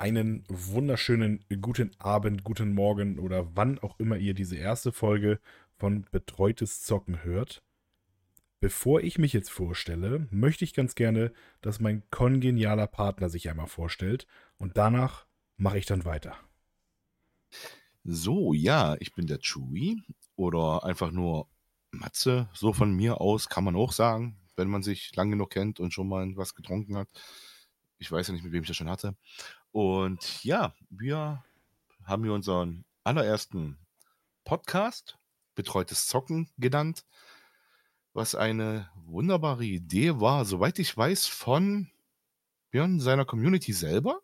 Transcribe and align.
einen 0.00 0.44
wunderschönen 0.48 1.44
guten 1.60 1.90
Abend, 1.98 2.42
guten 2.42 2.72
Morgen 2.72 3.18
oder 3.18 3.54
wann 3.54 3.78
auch 3.78 4.00
immer 4.00 4.16
ihr 4.16 4.32
diese 4.32 4.56
erste 4.56 4.92
Folge 4.92 5.38
von 5.76 6.06
Betreutes 6.10 6.82
Zocken 6.82 7.22
hört. 7.22 7.62
Bevor 8.60 9.02
ich 9.02 9.18
mich 9.18 9.34
jetzt 9.34 9.50
vorstelle, 9.50 10.26
möchte 10.30 10.64
ich 10.64 10.72
ganz 10.72 10.94
gerne, 10.94 11.32
dass 11.60 11.80
mein 11.80 12.02
kongenialer 12.10 12.86
Partner 12.86 13.28
sich 13.28 13.50
einmal 13.50 13.66
vorstellt 13.66 14.26
und 14.56 14.78
danach 14.78 15.26
mache 15.58 15.76
ich 15.76 15.84
dann 15.84 16.06
weiter. 16.06 16.34
So, 18.02 18.54
ja, 18.54 18.96
ich 19.00 19.12
bin 19.12 19.26
der 19.26 19.40
Chewie 19.40 20.02
oder 20.34 20.82
einfach 20.82 21.10
nur 21.10 21.46
Matze. 21.90 22.48
So 22.54 22.72
von 22.72 22.90
mir 22.96 23.20
aus 23.20 23.50
kann 23.50 23.64
man 23.64 23.76
auch 23.76 23.92
sagen, 23.92 24.38
wenn 24.56 24.68
man 24.68 24.82
sich 24.82 25.14
lang 25.14 25.30
genug 25.30 25.50
kennt 25.50 25.78
und 25.78 25.92
schon 25.92 26.08
mal 26.08 26.26
was 26.36 26.54
getrunken 26.54 26.96
hat. 26.96 27.08
Ich 27.98 28.10
weiß 28.10 28.28
ja 28.28 28.32
nicht, 28.32 28.42
mit 28.42 28.52
wem 28.52 28.62
ich 28.62 28.68
das 28.68 28.78
schon 28.78 28.88
hatte. 28.88 29.14
Und 29.72 30.42
ja, 30.44 30.74
wir 30.88 31.44
haben 32.04 32.24
hier 32.24 32.32
unseren 32.32 32.84
allerersten 33.04 33.78
Podcast, 34.44 35.18
Betreutes 35.54 36.06
Zocken 36.06 36.48
genannt, 36.58 37.04
was 38.12 38.34
eine 38.34 38.90
wunderbare 39.04 39.64
Idee 39.64 40.18
war, 40.20 40.44
soweit 40.44 40.78
ich 40.78 40.96
weiß, 40.96 41.26
von 41.26 41.90
Björn 42.70 43.00
seiner 43.00 43.24
Community 43.24 43.72
selber, 43.72 44.20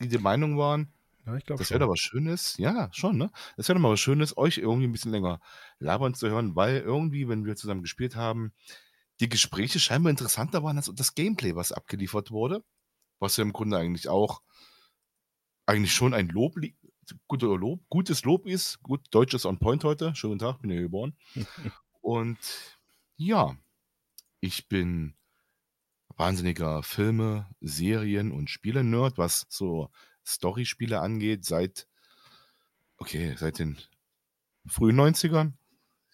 die 0.00 0.08
der 0.08 0.20
Meinung 0.20 0.58
waren, 0.58 0.92
Ja, 1.26 1.36
ich 1.36 1.44
das 1.44 1.70
wäre 1.70 1.80
doch 1.80 1.90
was 1.90 2.00
Schönes. 2.00 2.56
Ja, 2.58 2.90
schon, 2.92 3.16
ne? 3.16 3.30
Das 3.56 3.68
wäre 3.68 3.78
doch 3.78 3.82
mal 3.82 3.92
was 3.92 4.00
Schönes, 4.00 4.36
euch 4.36 4.58
irgendwie 4.58 4.86
ein 4.88 4.92
bisschen 4.92 5.12
länger 5.12 5.40
labern 5.78 6.14
zu 6.14 6.28
hören, 6.28 6.56
weil 6.56 6.78
irgendwie, 6.78 7.28
wenn 7.28 7.44
wir 7.44 7.56
zusammen 7.56 7.82
gespielt 7.82 8.16
haben, 8.16 8.52
die 9.20 9.28
Gespräche 9.28 9.78
scheinbar 9.78 10.10
interessanter 10.10 10.62
waren 10.62 10.76
als 10.76 10.90
das 10.94 11.14
Gameplay, 11.14 11.54
was 11.54 11.72
abgeliefert 11.72 12.30
wurde. 12.30 12.64
Was 13.18 13.36
ja 13.36 13.42
im 13.42 13.52
Grunde 13.52 13.76
eigentlich 13.76 14.08
auch 14.08 14.40
eigentlich 15.70 15.94
schon 15.94 16.14
ein 16.14 16.28
Lob, 16.28 16.56
guter 17.28 17.56
Lob, 17.56 17.80
gutes 17.88 18.24
Lob 18.24 18.46
ist. 18.46 18.82
Gut, 18.82 19.00
Deutsch 19.10 19.34
ist 19.34 19.46
on 19.46 19.58
point 19.58 19.84
heute. 19.84 20.14
Schönen 20.14 20.38
Tag, 20.38 20.60
bin 20.60 20.70
hier 20.70 20.82
geboren. 20.82 21.14
Und 22.00 22.38
ja, 23.16 23.56
ich 24.40 24.68
bin 24.68 25.14
wahnsinniger 26.16 26.82
Filme, 26.82 27.48
Serien 27.60 28.32
und 28.32 28.50
Spiele-Nerd, 28.50 29.16
was 29.16 29.46
so 29.48 29.90
Story-Spiele 30.26 31.00
angeht, 31.00 31.44
seit, 31.44 31.86
okay, 32.98 33.34
seit 33.38 33.58
den 33.58 33.78
frühen 34.66 34.98
90ern. 34.98 35.52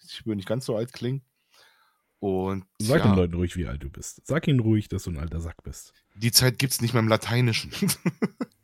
Ich 0.05 0.25
will 0.25 0.35
nicht 0.35 0.47
ganz 0.47 0.65
so 0.65 0.75
alt 0.75 0.93
klingen. 0.93 1.23
Und 2.19 2.65
Sag 2.79 2.99
ja, 2.99 3.11
den 3.11 3.15
Leuten 3.15 3.33
ruhig, 3.35 3.55
wie 3.57 3.67
alt 3.67 3.83
du 3.83 3.89
bist. 3.89 4.21
Sag 4.25 4.47
ihnen 4.47 4.59
ruhig, 4.59 4.87
dass 4.87 5.03
du 5.03 5.11
ein 5.11 5.19
alter 5.19 5.39
Sack 5.41 5.61
bist. 5.63 5.93
die 6.15 6.31
Zeit 6.31 6.57
gibt 6.57 6.73
es 6.73 6.81
nicht 6.81 6.93
mehr 6.93 7.01
im 7.01 7.07
Lateinischen. 7.09 7.71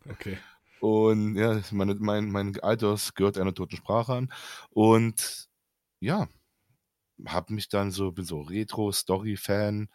Okay. 0.09 0.37
Und 0.83 1.37
ja, 1.37 1.61
meine, 1.71 1.95
mein, 1.95 2.29
mein 2.29 2.59
Alters 2.59 3.13
gehört 3.13 3.37
einer 3.37 3.53
toten 3.53 3.77
Sprache 3.77 4.15
an. 4.15 4.33
Und 4.69 5.47
ja, 6.01 6.27
habe 7.25 7.53
mich 7.53 7.69
dann 7.69 7.89
so, 7.89 8.11
bin 8.11 8.25
so 8.25 8.41
Retro-Story-Fan. 8.41 9.87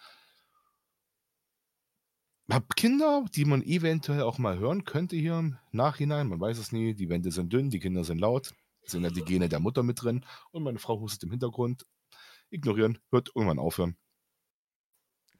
Hab 2.50 2.74
Kinder, 2.74 3.26
die 3.34 3.44
man 3.44 3.62
eventuell 3.62 4.22
auch 4.22 4.38
mal 4.38 4.58
hören 4.58 4.84
könnte 4.84 5.14
hier 5.14 5.38
im 5.38 5.58
Nachhinein. 5.72 6.26
Man 6.26 6.40
weiß 6.40 6.56
es 6.56 6.72
nie. 6.72 6.94
Die 6.94 7.10
Wände 7.10 7.32
sind 7.32 7.52
dünn, 7.52 7.68
die 7.68 7.80
Kinder 7.80 8.02
sind 8.02 8.18
laut. 8.18 8.54
Sind 8.86 9.04
ja 9.04 9.10
die 9.10 9.24
Gene 9.24 9.50
der 9.50 9.60
Mutter 9.60 9.82
mit 9.82 10.02
drin. 10.02 10.24
Und 10.52 10.62
meine 10.62 10.78
Frau 10.78 10.98
hustet 11.00 11.24
im 11.24 11.32
Hintergrund. 11.32 11.84
Ignorieren, 12.48 12.98
wird 13.10 13.32
irgendwann 13.34 13.58
aufhören. 13.58 13.98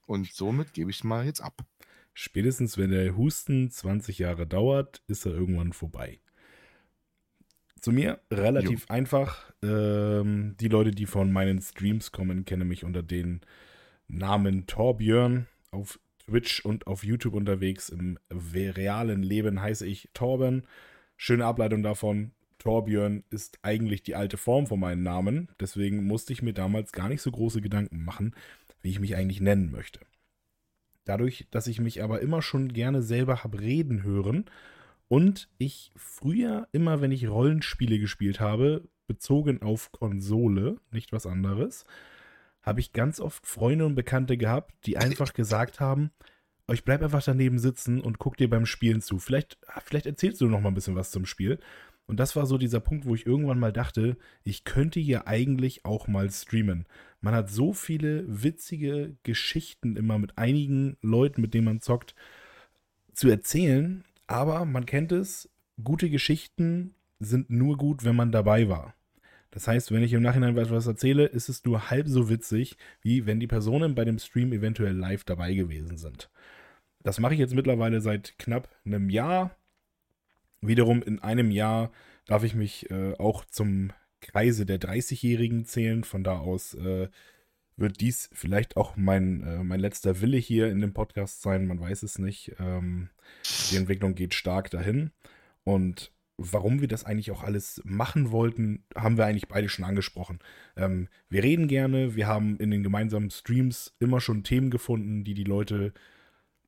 Und 0.05 0.31
somit 0.31 0.75
gebe 0.75 0.91
ich 0.91 1.05
mal 1.05 1.25
jetzt 1.25 1.41
ab. 1.41 1.65
Spätestens 2.15 2.79
wenn 2.79 2.91
der 2.91 3.17
Husten 3.17 3.71
20 3.71 4.19
Jahre 4.19 4.47
dauert, 4.47 5.03
ist 5.07 5.27
er 5.27 5.33
irgendwann 5.33 5.73
vorbei. 5.73 6.21
Zu 7.81 7.93
mir 7.93 8.21
relativ 8.31 8.91
einfach. 8.91 9.53
Ähm, 9.63 10.57
die 10.61 10.69
Leute, 10.69 10.91
die 10.91 11.07
von 11.07 11.33
meinen 11.33 11.61
Streams 11.61 12.11
kommen, 12.11 12.45
kennen 12.45 12.67
mich 12.67 12.85
unter 12.85 13.03
den 13.03 13.41
Namen 14.09 14.67
Torbjörn. 14.67 15.47
Auf 15.71 16.01
Twitch 16.19 16.65
und 16.65 16.87
auf 16.87 17.05
YouTube 17.05 17.35
unterwegs. 17.35 17.89
Im 17.89 18.19
realen 18.31 19.23
Leben 19.23 19.61
heiße 19.61 19.87
ich 19.87 20.11
Torben. 20.13 20.65
Schöne 21.17 21.45
Ableitung 21.45 21.83
davon. 21.83 22.33
Torbjörn 22.59 23.23
ist 23.31 23.59
eigentlich 23.63 24.03
die 24.03 24.15
alte 24.15 24.37
Form 24.37 24.67
von 24.67 24.81
meinem 24.81 25.03
Namen. 25.03 25.49
Deswegen 25.61 26.05
musste 26.05 26.33
ich 26.33 26.43
mir 26.43 26.53
damals 26.53 26.93
gar 26.93 27.09
nicht 27.09 27.23
so 27.23 27.31
große 27.31 27.61
Gedanken 27.61 28.05
machen, 28.05 28.35
wie 28.83 28.91
ich 28.91 29.01
mich 29.01 29.17
eigentlich 29.17 29.41
nennen 29.41 29.71
möchte. 29.71 30.01
Dadurch, 31.09 31.47
dass 31.51 31.67
ich 31.69 31.81
mich 31.81 32.03
aber 32.03 32.21
immer 32.21 32.43
schon 32.43 32.69
gerne 32.69 33.01
selber 33.01 33.43
habe 33.43 33.61
reden 33.61 34.03
hören 34.03 34.45
und 35.09 35.49
ich 35.57 35.91
früher 35.97 36.69
immer, 36.73 37.01
wenn 37.01 37.13
ich 37.13 37.29
Rollenspiele 37.29 37.99
gespielt 37.99 38.41
habe, 38.41 38.87
bezogen 39.07 39.63
auf 39.63 39.91
Konsole, 39.91 40.77
nicht 40.91 41.11
was 41.13 41.25
anderes, 41.25 41.87
habe 42.61 42.81
ich 42.81 42.93
ganz 42.93 43.21
oft 43.21 43.47
Freunde 43.47 43.87
und 43.87 43.95
Bekannte 43.95 44.37
gehabt, 44.37 44.75
die 44.85 44.99
einfach 44.99 45.33
gesagt 45.33 45.81
haben, 45.81 46.11
"Oh, 46.67 46.75
ich 46.75 46.85
bleib 46.85 47.03
einfach 47.03 47.23
daneben 47.25 47.59
sitzen 47.59 48.03
und 48.03 48.19
guck 48.19 48.37
dir 48.37 48.51
beim 48.51 48.67
Spielen 48.67 49.01
zu. 49.01 49.19
Vielleicht, 49.19 49.57
vielleicht 49.87 50.05
erzählst 50.05 50.43
du 50.43 50.47
noch 50.47 50.61
mal 50.61 50.69
ein 50.69 50.75
bisschen 50.75 50.95
was 50.95 51.11
zum 51.11 51.25
Spiel. 51.25 51.59
Und 52.09 52.19
das 52.19 52.35
war 52.35 52.47
so 52.47 52.57
dieser 52.57 52.81
Punkt, 52.81 53.05
wo 53.05 53.15
ich 53.15 53.27
irgendwann 53.27 53.59
mal 53.59 53.73
dachte, 53.73 54.17
ich 54.43 54.65
könnte 54.65 54.99
hier 54.99 55.29
eigentlich 55.29 55.85
auch 55.85 56.09
mal 56.09 56.31
streamen. 56.31 56.87
Man 57.21 57.35
hat 57.35 57.51
so 57.51 57.75
viele 57.75 58.25
witzige 58.27 59.15
Geschichten 59.25 59.97
immer 59.97 60.19
mit 60.19 60.39
einigen 60.39 60.97
Leuten, 61.03 61.43
mit 61.43 61.53
denen 61.53 61.67
man 61.67 61.81
zockt, 61.83 62.15
zu 63.13 63.29
erzählen. 63.29 64.05
Aber 64.27 64.65
man 64.65 64.87
kennt 64.87 65.13
es, 65.13 65.51
gute 65.85 66.09
Geschichten 66.09 66.95
sind 67.21 67.51
nur 67.51 67.77
gut, 67.77 68.05
wenn 68.05 68.17
man 68.17 68.33
dabei 68.33 68.71
war. 68.71 68.95
Das 69.51 69.69
heißt, 69.69 69.93
wenn 69.93 70.03
ich 70.03 70.15
im 70.15 70.23
Nachhinein 70.23 70.57
etwas 70.57 70.87
erzähle, 70.87 71.27
ist 71.27 71.51
es 71.51 71.65
nur 71.67 71.91
halb 71.91 72.09
so 72.09 72.31
witzig, 72.31 72.79
wie 73.03 73.27
wenn 73.27 73.39
die 73.39 73.47
Personen 73.47 73.95
bei 73.95 74.07
dem 74.07 74.19
Stream 74.19 74.53
eventuell 74.55 74.97
live 74.97 75.25
dabei 75.25 75.53
gewesen 75.53 75.99
sind. 75.99 76.31
Das 77.03 77.21
mache 77.21 77.35
ich 77.35 77.41
jetzt 77.41 77.55
mittlerweile 77.55 78.01
seit 78.01 78.39
knapp 78.39 78.75
einem 78.87 79.11
Jahr. 79.11 79.55
Wiederum 80.61 81.03
in 81.03 81.21
einem 81.21 81.51
Jahr 81.51 81.91
darf 82.27 82.45
ich 82.45 82.55
mich 82.55 82.91
äh, 82.91 83.15
auch 83.19 83.45
zum 83.45 83.93
Kreise 84.21 84.67
der 84.67 84.81
30-Jährigen 84.81 85.65
zählen. 85.65 86.05
Von 86.05 86.25
da 86.25 86.39
aus 86.39 86.75
äh, 86.75 87.09
wird 87.77 88.01
dies 88.01 88.29
vielleicht 88.33 88.77
auch 88.77 88.97
mein, 88.97 89.43
äh, 89.43 89.63
mein 89.63 89.81
letzter 89.81 90.21
Wille 90.21 90.37
hier 90.37 90.69
in 90.69 90.81
dem 90.81 90.93
Podcast 90.93 91.43
sein. 91.43 91.67
Man 91.67 91.81
weiß 91.81 92.03
es 92.03 92.19
nicht. 92.19 92.53
Ähm, 92.59 93.11
die 93.71 93.77
Entwicklung 93.77 94.15
geht 94.15 94.35
stark 94.35 94.71
dahin. 94.71 95.13
Und 95.65 96.13
warum 96.39 96.81
wir 96.81 96.89
das 96.89 97.05
eigentlich 97.05 97.31
auch 97.31 97.43
alles 97.43 97.81
machen 97.85 98.31
wollten, 98.31 98.85
haben 98.95 99.17
wir 99.17 99.27
eigentlich 99.27 99.49
beide 99.49 99.69
schon 99.69 99.85
angesprochen. 99.85 100.41
Ähm, 100.77 101.09
wir 101.29 101.43
reden 101.43 101.69
gerne. 101.69 102.17
Wir 102.17 102.27
haben 102.27 102.59
in 102.59 102.71
den 102.71 102.83
gemeinsamen 102.83 103.31
Streams 103.31 103.95
immer 104.01 104.21
schon 104.21 104.45
Themen 104.45 104.71
gefunden, 104.71 105.25
die 105.25 105.35
die 105.35 105.45
Leute 105.45 105.93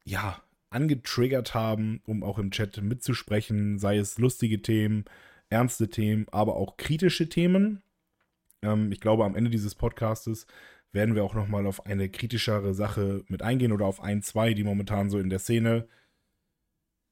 ja 0.04 0.42
angetriggert 0.70 1.54
haben, 1.54 2.00
um 2.06 2.22
auch 2.22 2.38
im 2.38 2.50
Chat 2.50 2.80
mitzusprechen, 2.82 3.78
sei 3.78 3.98
es 3.98 4.18
lustige 4.18 4.62
Themen, 4.62 5.04
ernste 5.48 5.88
Themen, 5.88 6.26
aber 6.30 6.56
auch 6.56 6.76
kritische 6.76 7.28
Themen. 7.28 7.82
Ähm, 8.62 8.92
ich 8.92 9.00
glaube, 9.00 9.24
am 9.24 9.34
Ende 9.34 9.50
dieses 9.50 9.74
Podcastes 9.74 10.46
werden 10.92 11.14
wir 11.14 11.24
auch 11.24 11.34
nochmal 11.34 11.66
auf 11.66 11.86
eine 11.86 12.08
kritischere 12.08 12.74
Sache 12.74 13.24
mit 13.28 13.42
eingehen 13.42 13.72
oder 13.72 13.86
auf 13.86 14.00
ein, 14.00 14.22
zwei, 14.22 14.54
die 14.54 14.64
momentan 14.64 15.10
so 15.10 15.18
in 15.18 15.30
der 15.30 15.38
Szene 15.38 15.88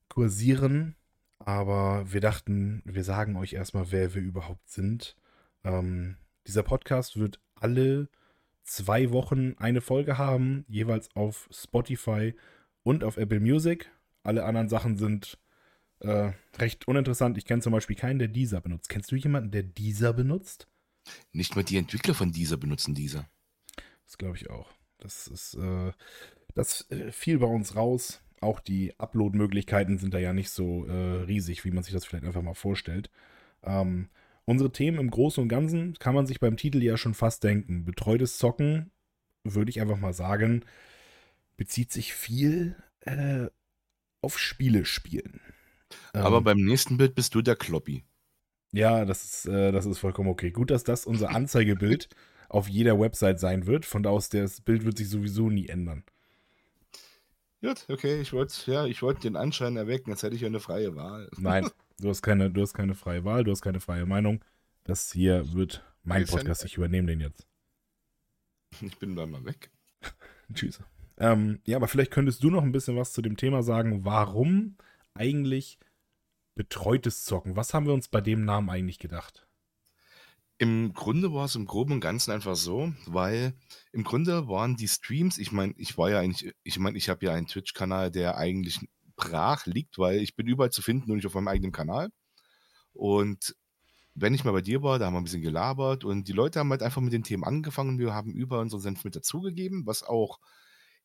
kursieren. 0.09 0.97
Aber 1.39 2.13
wir 2.13 2.21
dachten, 2.21 2.83
wir 2.85 3.05
sagen 3.05 3.37
euch 3.37 3.53
erstmal, 3.53 3.91
wer 3.93 4.15
wir 4.15 4.23
überhaupt 4.23 4.69
sind. 4.69 5.17
Ähm, 5.65 6.17
dieser 6.47 6.63
Podcast 6.63 7.19
wird 7.19 7.41
alle 7.55 8.09
zwei 8.65 9.11
Wochen 9.13 9.55
eine 9.59 9.81
Folge 9.81 10.19
haben, 10.19 10.65
jeweils 10.69 11.15
auf 11.15 11.49
Spotify 11.53 12.35
und 12.83 13.05
auf 13.05 13.17
Apple 13.17 13.41
Music. 13.41 13.91
Alle 14.23 14.45
anderen 14.45 14.69
Sachen 14.69 14.97
sind 14.97 15.39
äh, 16.01 16.33
recht 16.59 16.87
uninteressant. 16.87 17.39
Ich 17.39 17.45
kenne 17.45 17.63
zum 17.63 17.73
Beispiel 17.73 17.97
keinen, 17.97 18.19
der 18.19 18.29
dieser 18.29 18.61
benutzt. 18.61 18.89
Kennst 18.89 19.11
du 19.11 19.17
jemanden, 19.17 19.51
der 19.51 19.63
dieser 19.63 20.13
benutzt? 20.13 20.69
Nicht 21.33 21.57
mal 21.57 21.65
die 21.65 21.77
Entwickler 21.77 22.15
von 22.15 22.33
dieser 22.33 22.57
benutzen 22.57 22.95
dieser. 22.95 23.29
Das 24.05 24.19
glaube 24.19 24.37
ich 24.37 24.51
auch. 24.51 24.71
Das 24.99 25.27
ist, 25.27 25.55
äh, 25.55 25.93
das 26.55 26.91
äh, 26.91 27.13
fiel 27.13 27.39
bei 27.39 27.47
uns 27.47 27.77
raus. 27.77 28.21
Auch 28.41 28.61
die 28.61 28.99
Upload-Möglichkeiten 28.99 29.99
sind 29.99 30.15
da 30.15 30.19
ja 30.19 30.33
nicht 30.33 30.51
so 30.51 30.87
äh, 30.87 31.23
riesig, 31.23 31.65
wie 31.65 31.71
man 31.71 31.83
sich 31.83 31.93
das 31.93 32.05
vielleicht 32.05 32.25
einfach 32.25 32.43
mal 32.43 32.55
vorstellt. 32.55 33.11
Ähm, 33.65 34.09
unsere 34.45 34.71
Themen 34.71 34.99
im 34.99 35.11
Großen 35.11 35.43
und 35.43 35.49
Ganzen 35.49 35.95
kann 35.95 36.15
man 36.15 36.27
sich 36.27 36.39
beim 36.39 36.57
Titel 36.57 36.83
ja 36.83 36.97
schon 36.97 37.15
fast 37.15 37.43
denken. 37.43 37.85
Betreutes 37.85 38.39
Zocken, 38.39 38.91
würde 39.45 39.71
ich 39.71 39.81
einfach 39.81 39.99
mal 39.99 40.13
sagen, 40.13 40.65
bezieht 41.59 41.93
sich 41.93 42.15
viel 42.15 42.75
äh, 43.01 43.49
auf 44.23 44.39
Spiele 44.39 44.87
spielen. 44.87 45.41
Aber 46.15 46.39
Ähm, 46.39 46.45
beim 46.45 46.59
nächsten 46.65 46.97
Bild 46.97 47.15
bist 47.15 47.35
du 47.35 47.43
der 47.43 47.57
Kloppi. 47.57 48.05
Ja, 48.73 49.05
das 49.05 49.25
ist, 49.25 49.47
äh, 49.47 49.73
das 49.73 49.85
ist 49.85 49.99
vollkommen 49.99 50.31
okay. 50.31 50.51
Gut, 50.51 50.71
dass 50.71 50.85
das 50.85 51.05
unser 51.05 51.31
Anzeigebild 51.35 52.09
auf 52.49 52.69
jeder 52.69 52.99
Website 52.99 53.41
sein 53.41 53.67
wird. 53.67 53.85
Von 53.85 54.03
da 54.03 54.11
aus, 54.11 54.31
das 54.31 54.61
Bild 54.63 54.85
wird 54.85 54.97
sich 54.97 55.11
sowieso 55.11 55.51
nie 55.51 55.69
ändern. 55.69 56.05
Gut, 57.61 57.87
okay, 57.89 58.21
ich 58.21 58.33
wollte 58.33 58.71
ja, 58.71 58.87
ich 58.87 59.01
den 59.01 59.37
Anschein 59.37 59.77
erwecken, 59.77 60.13
als 60.13 60.23
hätte 60.23 60.37
ich 60.37 60.43
ja 60.43 60.47
eine 60.47 60.61
freie 60.61 60.95
Wahl. 60.95 61.29
Nein, 61.39 61.69
du 61.99 62.09
hast 62.09 62.23
keine, 62.23 62.51
du 62.51 62.63
hast 62.63 62.73
keine 62.73 62.95
freie 62.95 63.25
Wahl, 63.25 63.43
du 63.43 63.51
hast 63.51 63.63
keine 63.63 63.81
freie 63.81 64.07
Meinung. 64.07 64.45
Das 64.85 65.13
hier 65.13 65.53
wird 65.53 65.85
mein 66.05 66.25
Podcast, 66.25 66.65
ich 66.65 66.77
übernehme 66.77 67.09
den 67.09 67.21
jetzt. 67.21 67.47
Ich 68.81 68.97
bin 68.99 69.17
dann 69.17 69.31
mal 69.31 69.45
weg. 69.45 69.71
Tschüss. 70.55 70.81
Ähm, 71.19 71.61
ja, 71.67 71.77
aber 71.77 71.89
vielleicht 71.89 72.13
könntest 72.13 72.43
du 72.43 72.51
noch 72.51 72.63
ein 72.63 72.73
bisschen 72.73 72.97
was 72.97 73.13
zu 73.13 73.23
dem 73.23 73.37
Thema 73.37 73.63
sagen, 73.63 74.05
warum 74.05 74.77
eigentlich 75.15 75.79
betreutes 76.55 77.25
Zocken? 77.25 77.57
Was 77.57 77.75
haben 77.75 77.87
wir 77.87 77.95
uns 77.95 78.09
bei 78.09 78.21
dem 78.21 78.45
Namen 78.45 78.71
eigentlich 78.71 78.99
gedacht? 78.99 79.47
Im 80.59 80.93
Grunde 80.93 81.33
war 81.33 81.45
es 81.45 81.55
im 81.55 81.67
Groben 81.67 81.93
und 81.95 82.01
Ganzen 82.01 82.33
einfach 82.33 82.57
so, 82.57 82.93
weil 83.07 83.55
im 83.93 84.03
Grunde 84.03 84.49
waren 84.49 84.77
die 84.77 84.89
Streams, 84.89 85.39
ich 85.39 85.53
meine, 85.53 85.73
ich 85.77 85.97
war 85.97 86.11
ja 86.11 86.19
eigentlich, 86.19 86.53
ich 86.65 86.79
meine, 86.81 86.99
ich 86.99 87.09
habe 87.09 87.25
ja 87.27 87.33
einen 87.33 87.47
Twitch-Kanal, 87.47 88.11
der 88.11 88.37
eigentlich 88.37 88.81
brach 89.15 89.67
liegt, 89.67 89.99
weil 89.99 90.21
ich 90.21 90.35
bin 90.35 90.49
überall 90.49 90.71
zu 90.71 90.83
finden 90.83 91.11
und 91.11 91.17
nicht 91.17 91.27
auf 91.27 91.35
meinem 91.35 91.49
eigenen 91.49 91.73
Kanal. 91.73 92.11
Und 92.93 93.55
wenn 94.15 94.35
ich 94.35 94.45
mal 94.45 94.53
bei 94.53 94.61
dir 94.61 94.83
war, 94.83 94.99
da 94.99 95.07
haben 95.07 95.15
wir 95.15 95.21
ein 95.21 95.25
bisschen 95.25 95.43
gelabert 95.43 96.05
und 96.05 96.27
die 96.27 96.33
Leute 96.33 96.59
haben 96.59 96.71
halt 96.71 96.83
einfach 96.83 97.03
mit 97.03 97.13
den 97.13 97.23
Themen 97.23 97.45
angefangen. 97.45 98.01
Wir 98.01 98.13
haben 98.13 98.33
über 98.33 98.61
unseren 98.61 98.81
Senf 98.81 99.05
mit 99.05 99.15
dazugegeben, 99.15 99.87
was 99.87 100.03
auch 100.03 100.41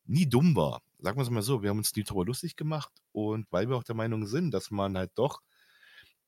nie 0.05 0.27
dumm 0.27 0.55
war. 0.55 0.81
Sagen 0.99 1.17
wir 1.17 1.23
es 1.23 1.29
mal 1.29 1.41
so, 1.41 1.61
wir 1.61 1.69
haben 1.69 1.77
uns 1.77 1.95
nie 1.95 2.03
darüber 2.03 2.25
lustig 2.25 2.55
gemacht 2.55 2.91
und 3.11 3.47
weil 3.51 3.69
wir 3.69 3.75
auch 3.75 3.83
der 3.83 3.95
Meinung 3.95 4.25
sind, 4.25 4.51
dass 4.51 4.71
man 4.71 4.97
halt 4.97 5.11
doch 5.15 5.41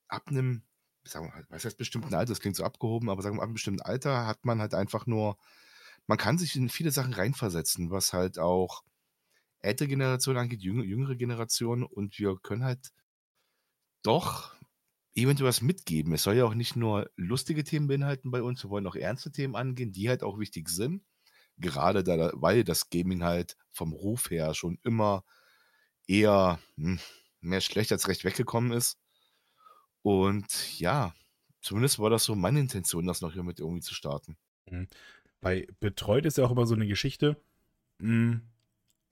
ab 0.07 0.23
einem, 0.27 0.63
sagen 1.03 1.27
wir, 1.27 1.45
was 1.49 1.65
heißt 1.65 1.77
bestimmten 1.77 2.13
Alter, 2.13 2.31
das 2.31 2.39
klingt 2.39 2.55
so 2.55 2.63
abgehoben, 2.63 3.09
aber 3.09 3.21
sagen 3.21 3.37
wir 3.37 3.41
ab 3.41 3.47
einem 3.47 3.53
bestimmten 3.53 3.81
Alter 3.81 4.27
hat 4.27 4.45
man 4.45 4.59
halt 4.59 4.73
einfach 4.73 5.05
nur, 5.05 5.37
man 6.07 6.17
kann 6.17 6.37
sich 6.37 6.55
in 6.55 6.69
viele 6.69 6.91
Sachen 6.91 7.13
reinversetzen, 7.13 7.91
was 7.91 8.13
halt 8.13 8.37
auch 8.39 8.83
ältere 9.59 9.87
Generation 9.87 10.37
angeht, 10.37 10.61
jüngere 10.61 11.15
Generation 11.15 11.83
und 11.83 12.19
wir 12.19 12.37
können 12.37 12.63
halt 12.63 12.91
doch 14.03 14.53
eventuell 15.15 15.49
was 15.49 15.61
mitgeben. 15.61 16.13
Es 16.13 16.23
soll 16.23 16.35
ja 16.35 16.45
auch 16.45 16.53
nicht 16.53 16.75
nur 16.75 17.09
lustige 17.15 17.63
Themen 17.63 17.87
beinhalten 17.87 18.31
bei 18.31 18.43
uns, 18.43 18.63
wir 18.63 18.69
wollen 18.69 18.87
auch 18.87 18.95
ernste 18.95 19.31
Themen 19.31 19.55
angehen, 19.55 19.91
die 19.91 20.09
halt 20.09 20.23
auch 20.23 20.39
wichtig 20.39 20.69
sind. 20.69 21.03
Gerade 21.57 22.03
da, 22.03 22.31
weil 22.33 22.63
das 22.63 22.89
Gaming 22.89 23.23
halt 23.23 23.55
vom 23.71 23.93
Ruf 23.93 24.29
her 24.29 24.53
schon 24.53 24.77
immer 24.83 25.23
eher 26.07 26.59
hm, 26.77 26.99
mehr 27.41 27.61
schlecht 27.61 27.91
als 27.91 28.07
recht 28.07 28.25
weggekommen 28.25 28.71
ist. 28.71 28.97
Und 30.01 30.79
ja, 30.79 31.13
zumindest 31.61 31.99
war 31.99 32.09
das 32.09 32.25
so 32.25 32.35
meine 32.35 32.59
Intention, 32.59 33.07
das 33.07 33.21
noch 33.21 33.33
hier 33.33 33.43
mit 33.43 33.59
irgendwie 33.59 33.81
zu 33.81 33.93
starten. 33.93 34.37
Mhm. 34.69 34.87
Bei 35.41 35.67
betreut 35.79 36.25
ist 36.25 36.37
ja 36.37 36.45
auch 36.45 36.51
immer 36.51 36.65
so 36.65 36.75
eine 36.75 36.87
Geschichte. 36.87 37.41
Hm, 37.99 38.41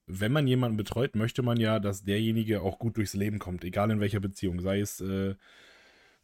wenn 0.06 0.32
man 0.32 0.48
jemanden 0.48 0.78
betreut, 0.78 1.16
möchte 1.16 1.42
man 1.42 1.60
ja, 1.60 1.80
dass 1.80 2.04
derjenige 2.04 2.62
auch 2.62 2.80
gut 2.80 2.98
durchs 2.98 3.14
Leben 3.14 3.40
kommt, 3.40 3.64
egal 3.64 3.90
in 3.92 4.00
welcher 4.00 4.20
Beziehung. 4.20 4.60
Sei 4.60 4.80
es 4.80 5.00
äh, 5.00 5.36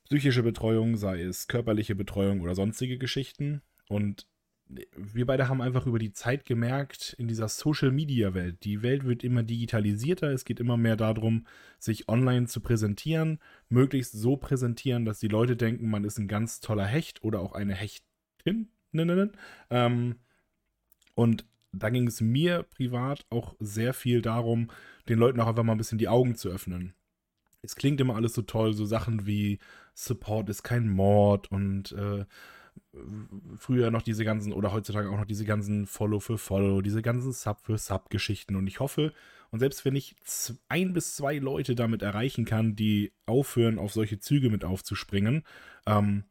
psychische 0.05 0.43
Betreuung, 0.43 0.97
sei 0.97 1.21
es 1.21 1.47
körperliche 1.47 1.95
Betreuung 1.95 2.41
oder 2.41 2.55
sonstige 2.55 2.97
Geschichten. 2.97 3.61
Und 3.87 4.27
wir 4.69 5.25
beide 5.25 5.49
haben 5.49 5.61
einfach 5.61 5.87
über 5.87 5.97
die 5.97 6.13
Zeit 6.13 6.45
gemerkt, 6.45 7.15
in 7.17 7.27
dieser 7.27 7.47
Social-Media-Welt, 7.47 8.63
die 8.63 8.83
Welt 8.83 9.03
wird 9.03 9.23
immer 9.23 9.41
digitalisierter, 9.41 10.31
es 10.31 10.45
geht 10.45 10.59
immer 10.59 10.77
mehr 10.77 10.95
darum, 10.95 11.47
sich 11.79 12.07
online 12.07 12.45
zu 12.45 12.61
präsentieren, 12.61 13.39
möglichst 13.69 14.13
so 14.13 14.37
präsentieren, 14.37 15.05
dass 15.05 15.19
die 15.19 15.27
Leute 15.27 15.55
denken, 15.55 15.89
man 15.89 16.03
ist 16.03 16.19
ein 16.19 16.27
ganz 16.27 16.59
toller 16.59 16.85
Hecht 16.85 17.23
oder 17.23 17.39
auch 17.39 17.53
eine 17.53 17.73
Hechtin. 17.73 18.69
Ähm, 19.71 20.15
und 21.15 21.45
da 21.71 21.89
ging 21.89 22.07
es 22.07 22.21
mir 22.21 22.63
privat 22.63 23.25
auch 23.29 23.55
sehr 23.59 23.93
viel 23.93 24.21
darum, 24.21 24.69
den 25.07 25.19
Leuten 25.19 25.39
auch 25.39 25.47
einfach 25.47 25.63
mal 25.63 25.73
ein 25.73 25.77
bisschen 25.77 25.97
die 25.97 26.07
Augen 26.07 26.35
zu 26.35 26.49
öffnen. 26.49 26.93
Es 27.61 27.75
klingt 27.75 27.99
immer 27.99 28.15
alles 28.15 28.33
so 28.33 28.43
toll, 28.43 28.73
so 28.73 28.85
Sachen 28.85 29.25
wie 29.25 29.59
Support 29.93 30.49
ist 30.49 30.63
kein 30.63 30.89
Mord 30.89 31.51
und 31.51 31.91
äh, 31.91 32.25
früher 33.57 33.91
noch 33.91 34.01
diese 34.01 34.23
ganzen 34.23 34.53
oder 34.53 34.71
heutzutage 34.71 35.09
auch 35.09 35.17
noch 35.17 35.25
diese 35.25 35.45
ganzen 35.45 35.85
Follow 35.85 36.19
für 36.19 36.37
Follow, 36.37 36.81
diese 36.81 37.01
ganzen 37.01 37.31
Sub 37.31 37.61
für 37.61 37.77
Sub 37.77 38.09
Geschichten. 38.09 38.55
Und 38.55 38.67
ich 38.67 38.79
hoffe, 38.79 39.13
und 39.51 39.59
selbst 39.59 39.85
wenn 39.85 39.95
ich 39.95 40.15
ein 40.67 40.93
bis 40.93 41.15
zwei 41.15 41.37
Leute 41.37 41.75
damit 41.75 42.01
erreichen 42.01 42.45
kann, 42.45 42.75
die 42.75 43.11
aufhören, 43.25 43.79
auf 43.79 43.93
solche 43.93 44.19
Züge 44.19 44.49
mit 44.49 44.63
aufzuspringen, 44.63 45.43
ähm, 45.85 46.23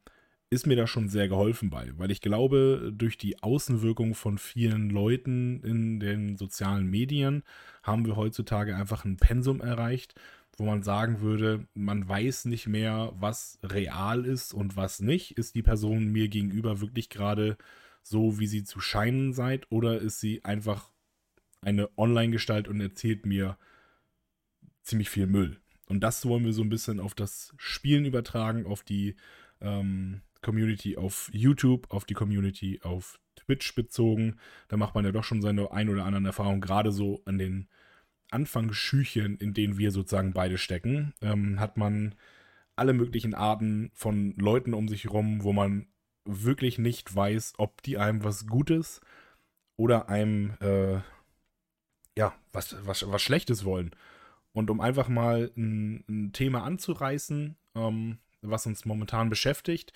ist 0.51 0.65
mir 0.65 0.75
da 0.75 0.87
schon 0.87 1.09
sehr 1.09 1.27
geholfen 1.27 1.69
bei, 1.69 1.91
weil 1.97 2.09
ich 2.09 2.21
glaube, 2.21 2.91
durch 2.91 3.17
die 3.17 3.43
Außenwirkung 3.43 4.15
von 4.15 4.39
vielen 4.39 4.89
Leuten 4.89 5.61
in 5.61 5.99
den 5.99 6.37
sozialen 6.37 6.87
Medien 6.89 7.43
haben 7.83 8.05
wir 8.05 8.15
heutzutage 8.15 8.75
einfach 8.75 9.05
ein 9.05 9.17
Pensum 9.17 9.61
erreicht, 9.61 10.15
wo 10.59 10.65
man 10.65 10.83
sagen 10.83 11.21
würde, 11.21 11.67
man 11.73 12.07
weiß 12.07 12.45
nicht 12.45 12.67
mehr, 12.67 13.13
was 13.15 13.59
real 13.63 14.25
ist 14.25 14.53
und 14.53 14.75
was 14.75 14.99
nicht. 14.99 15.37
Ist 15.37 15.55
die 15.55 15.63
Person 15.63 16.07
mir 16.07 16.27
gegenüber 16.27 16.81
wirklich 16.81 17.09
gerade 17.09 17.57
so, 18.01 18.39
wie 18.39 18.47
sie 18.47 18.63
zu 18.63 18.79
scheinen 18.79 19.33
seid, 19.33 19.71
oder 19.71 19.99
ist 19.99 20.19
sie 20.19 20.43
einfach 20.43 20.91
eine 21.61 21.89
Online-Gestalt 21.97 22.67
und 22.67 22.81
erzählt 22.81 23.25
mir 23.25 23.57
ziemlich 24.81 25.09
viel 25.09 25.27
Müll? 25.27 25.59
Und 25.87 26.01
das 26.01 26.25
wollen 26.25 26.45
wir 26.45 26.53
so 26.53 26.61
ein 26.61 26.69
bisschen 26.69 26.99
auf 26.99 27.15
das 27.15 27.53
Spielen 27.57 28.05
übertragen, 28.05 28.65
auf 28.65 28.83
die 28.83 29.15
ähm, 29.61 30.21
Community 30.41 30.97
auf 30.97 31.29
YouTube, 31.33 31.91
auf 31.91 32.05
die 32.05 32.13
Community 32.13 32.79
auf 32.83 33.19
Twitch 33.35 33.75
bezogen. 33.75 34.37
Da 34.67 34.77
macht 34.77 34.95
man 34.95 35.05
ja 35.05 35.11
doch 35.11 35.23
schon 35.23 35.41
seine 35.41 35.71
ein 35.71 35.89
oder 35.89 36.05
anderen 36.05 36.25
Erfahrungen, 36.25 36.61
gerade 36.61 36.91
so 36.91 37.21
an 37.25 37.37
den 37.37 37.67
Anfangsschüchen, 38.31 39.37
in 39.37 39.53
denen 39.53 39.77
wir 39.77 39.91
sozusagen 39.91 40.33
beide 40.33 40.57
stecken, 40.57 41.13
ähm, 41.21 41.59
hat 41.59 41.77
man 41.77 42.15
alle 42.75 42.93
möglichen 42.93 43.33
Arten 43.33 43.91
von 43.93 44.35
Leuten 44.37 44.73
um 44.73 44.87
sich 44.87 45.09
rum, 45.09 45.43
wo 45.43 45.53
man 45.53 45.87
wirklich 46.25 46.77
nicht 46.77 47.13
weiß, 47.13 47.53
ob 47.57 47.81
die 47.81 47.97
einem 47.97 48.23
was 48.23 48.47
Gutes 48.47 49.01
oder 49.75 50.09
einem 50.09 50.53
äh, 50.61 50.99
ja 52.17 52.33
was, 52.53 52.75
was, 52.85 53.09
was 53.09 53.21
Schlechtes 53.21 53.65
wollen. 53.65 53.91
Und 54.51 54.69
um 54.69 54.81
einfach 54.81 55.07
mal 55.07 55.51
ein, 55.55 56.03
ein 56.07 56.33
Thema 56.33 56.63
anzureißen, 56.63 57.55
ähm, 57.75 58.17
was 58.41 58.65
uns 58.65 58.85
momentan 58.85 59.29
beschäftigt, 59.29 59.93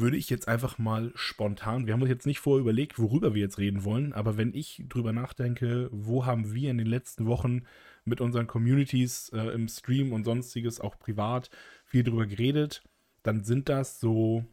würde 0.00 0.16
ich 0.16 0.30
jetzt 0.30 0.48
einfach 0.48 0.78
mal 0.78 1.12
spontan, 1.14 1.86
wir 1.86 1.92
haben 1.92 2.02
uns 2.02 2.10
jetzt 2.10 2.26
nicht 2.26 2.40
vorher 2.40 2.60
überlegt, 2.60 2.98
worüber 2.98 3.34
wir 3.34 3.42
jetzt 3.42 3.58
reden 3.58 3.84
wollen, 3.84 4.12
aber 4.12 4.36
wenn 4.36 4.54
ich 4.54 4.84
drüber 4.88 5.12
nachdenke, 5.12 5.88
wo 5.92 6.26
haben 6.26 6.54
wir 6.54 6.70
in 6.70 6.78
den 6.78 6.86
letzten 6.86 7.26
Wochen 7.26 7.62
mit 8.04 8.20
unseren 8.20 8.46
Communities 8.46 9.30
äh, 9.30 9.48
im 9.52 9.68
Stream 9.68 10.12
und 10.12 10.24
sonstiges, 10.24 10.80
auch 10.80 10.98
privat, 10.98 11.50
viel 11.84 12.04
drüber 12.04 12.26
geredet, 12.26 12.82
dann 13.22 13.44
sind 13.44 13.68
das 13.68 14.00
so, 14.00 14.44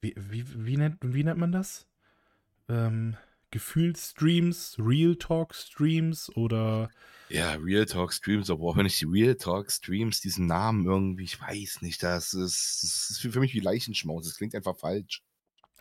wie, 0.00 0.14
wie, 0.16 0.44
wie, 0.66 0.76
nennt, 0.76 0.98
wie 1.02 1.24
nennt 1.24 1.38
man 1.38 1.52
das? 1.52 1.86
Ähm, 2.68 3.16
Gefühlsstreams, 3.50 4.76
Real 4.78 5.16
Talk 5.16 5.54
Streams 5.54 6.34
oder 6.36 6.90
ja, 7.30 7.54
Real 7.54 7.86
Talk 7.86 8.12
Streams, 8.12 8.50
aber 8.50 8.64
auch 8.64 8.76
wenn 8.76 8.86
ich 8.86 8.98
die 8.98 9.04
Real 9.04 9.36
Talk 9.36 9.70
Streams, 9.70 10.20
diesen 10.20 10.46
Namen 10.46 10.84
irgendwie, 10.84 11.22
ich 11.22 11.40
weiß 11.40 11.80
nicht, 11.80 12.02
das 12.02 12.34
ist, 12.34 12.82
das 12.82 13.10
ist 13.10 13.20
für 13.20 13.38
mich 13.38 13.54
wie 13.54 13.60
Leichenschmaus. 13.60 14.24
Das 14.24 14.36
klingt 14.36 14.54
einfach 14.56 14.76
falsch. 14.76 15.22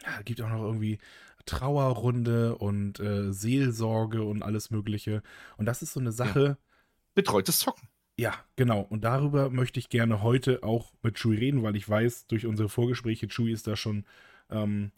Ja, 0.05 0.21
gibt 0.21 0.41
auch 0.41 0.49
noch 0.49 0.63
irgendwie 0.63 0.99
Trauerrunde 1.45 2.55
und 2.55 2.99
äh, 2.99 3.33
Seelsorge 3.33 4.23
und 4.23 4.43
alles 4.43 4.69
Mögliche. 4.69 5.23
Und 5.57 5.65
das 5.65 5.81
ist 5.81 5.93
so 5.93 5.99
eine 5.99 6.11
Sache. 6.11 6.41
Ja. 6.43 6.57
Betreutes 7.15 7.59
Zocken. 7.59 7.89
Ja, 8.19 8.35
genau. 8.55 8.81
Und 8.81 9.03
darüber 9.03 9.49
möchte 9.49 9.79
ich 9.79 9.89
gerne 9.89 10.21
heute 10.21 10.61
auch 10.61 10.93
mit 11.01 11.15
Chui 11.15 11.35
reden, 11.35 11.63
weil 11.63 11.75
ich 11.75 11.89
weiß, 11.89 12.27
durch 12.27 12.45
unsere 12.45 12.69
Vorgespräche, 12.69 13.27
Chui 13.27 13.51
ist 13.51 13.65
da 13.65 13.75
schon 13.75 14.05
ähm, 14.51 14.91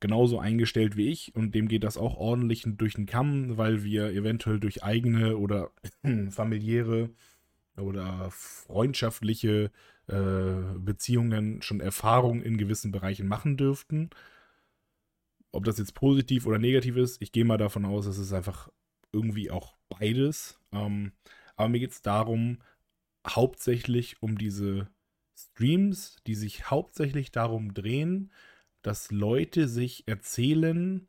genauso 0.00 0.38
eingestellt 0.38 0.96
wie 0.96 1.08
ich 1.08 1.34
und 1.34 1.54
dem 1.54 1.68
geht 1.68 1.84
das 1.84 1.96
auch 1.96 2.16
ordentlich 2.16 2.64
durch 2.66 2.94
den 2.94 3.06
Kamm, 3.06 3.56
weil 3.56 3.82
wir 3.82 4.10
eventuell 4.10 4.60
durch 4.60 4.82
eigene 4.82 5.36
oder 5.36 5.70
familiäre 6.30 7.10
oder 7.76 8.30
freundschaftliche 8.30 9.70
äh, 10.08 10.78
Beziehungen 10.78 11.62
schon 11.62 11.80
Erfahrungen 11.80 12.42
in 12.42 12.58
gewissen 12.58 12.92
Bereichen 12.92 13.26
machen 13.26 13.56
dürften. 13.56 14.10
Ob 15.52 15.64
das 15.64 15.78
jetzt 15.78 15.94
positiv 15.94 16.46
oder 16.46 16.58
negativ 16.58 16.96
ist, 16.96 17.20
ich 17.22 17.32
gehe 17.32 17.44
mal 17.44 17.58
davon 17.58 17.84
aus, 17.84 18.06
es 18.06 18.18
ist 18.18 18.32
einfach 18.32 18.70
irgendwie 19.12 19.50
auch 19.50 19.76
beides. 19.88 20.60
Ähm, 20.72 21.12
aber 21.56 21.68
mir 21.68 21.80
geht 21.80 21.92
es 21.92 22.02
darum, 22.02 22.58
hauptsächlich 23.26 24.22
um 24.22 24.36
diese 24.36 24.88
Streams, 25.36 26.16
die 26.26 26.34
sich 26.34 26.70
hauptsächlich 26.70 27.30
darum 27.30 27.74
drehen, 27.74 28.30
dass 28.86 29.10
Leute 29.10 29.66
sich 29.66 30.06
erzählen, 30.06 31.08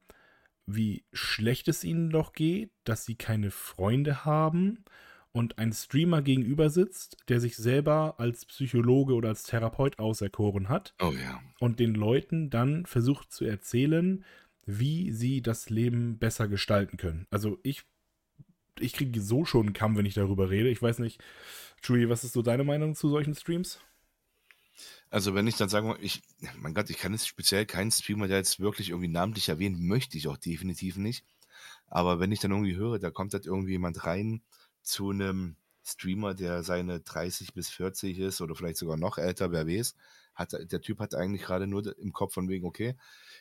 wie 0.66 1.06
schlecht 1.14 1.68
es 1.68 1.84
ihnen 1.84 2.10
doch 2.10 2.34
geht, 2.34 2.72
dass 2.86 3.06
sie 3.06 3.14
keine 3.14 3.52
Freunde 3.52 4.26
haben 4.26 4.84
und 5.32 5.60
ein 5.60 5.72
Streamer 5.72 6.24
gegenüber 6.24 6.72
sitzt, 6.72 7.18
der 7.30 7.40
sich 7.40 7.56
selber 7.56 8.16
als 8.18 8.48
Psychologe 8.48 9.14
oder 9.14 9.30
als 9.30 9.44
Therapeut 9.44 10.00
auserkoren 10.00 10.70
hat 10.70 10.96
oh, 11.00 11.12
ja. 11.12 11.40
und 11.60 11.80
den 11.80 11.94
Leuten 11.94 12.50
dann 12.50 12.88
versucht 12.88 13.32
zu 13.32 13.46
erzählen, 13.46 14.26
wie 14.66 15.12
sie 15.12 15.44
das 15.44 15.70
Leben 15.70 16.18
besser 16.18 16.48
gestalten 16.48 16.98
können. 16.98 17.28
Also 17.30 17.60
ich 17.62 17.84
ich 18.80 18.94
kriege 18.94 19.22
so 19.22 19.46
schon 19.46 19.68
einen 19.68 19.74
Kamm, 19.74 19.98
wenn 19.98 20.06
ich 20.06 20.16
darüber 20.16 20.50
rede. 20.50 20.70
Ich 20.70 20.82
weiß 20.82 20.98
nicht, 21.00 21.24
Chewie, 21.84 22.10
was 22.10 22.24
ist 22.24 22.34
so 22.34 22.42
deine 22.42 22.64
Meinung 22.64 22.96
zu 22.96 23.10
solchen 23.10 23.36
Streams? 23.36 23.80
Also 25.10 25.34
wenn 25.34 25.48
ich 25.48 25.56
dann 25.58 25.70
sagen 25.70 25.96
ich, 26.02 26.22
mein 26.58 26.74
Gott, 26.74 26.90
ich 26.90 26.98
kann 26.98 27.14
jetzt 27.14 27.28
speziell 27.28 27.66
keinen 27.66 27.92
Streamer, 27.92 28.28
der 28.28 28.38
jetzt 28.38 28.60
wirklich 28.60 28.90
irgendwie 28.90 29.08
namentlich 29.08 29.50
erwähnt, 29.50 29.80
möchte 29.80 30.18
ich 30.18 30.28
auch 30.28 30.38
definitiv 30.38 30.98
nicht. 30.98 31.26
Aber 31.88 32.20
wenn 32.20 32.32
ich 32.32 32.40
dann 32.40 32.52
irgendwie 32.52 32.76
höre, 32.76 33.00
da 33.00 33.10
kommt 33.10 33.34
halt 33.34 33.46
irgendwie 33.46 33.72
jemand 33.72 34.06
rein 34.06 34.42
zu 34.82 35.10
einem 35.10 35.56
Streamer, 35.84 36.34
der 36.34 36.64
seine 36.64 37.00
30 37.00 37.54
bis 37.54 37.70
40 37.70 38.20
ist 38.20 38.42
oder 38.42 38.56
vielleicht 38.56 38.78
sogar 38.78 38.98
noch 38.98 39.18
älter, 39.18 39.52
wer 39.52 39.68
weiß, 39.68 39.96
hat, 40.36 40.52
der 40.54 40.82
Typ 40.82 41.00
hat 41.00 41.16
eigentlich 41.16 41.42
gerade 41.44 41.66
nur 41.66 41.98
im 41.98 42.12
Kopf 42.12 42.34
von 42.34 42.50
wegen, 42.50 42.66
okay, 42.66 42.96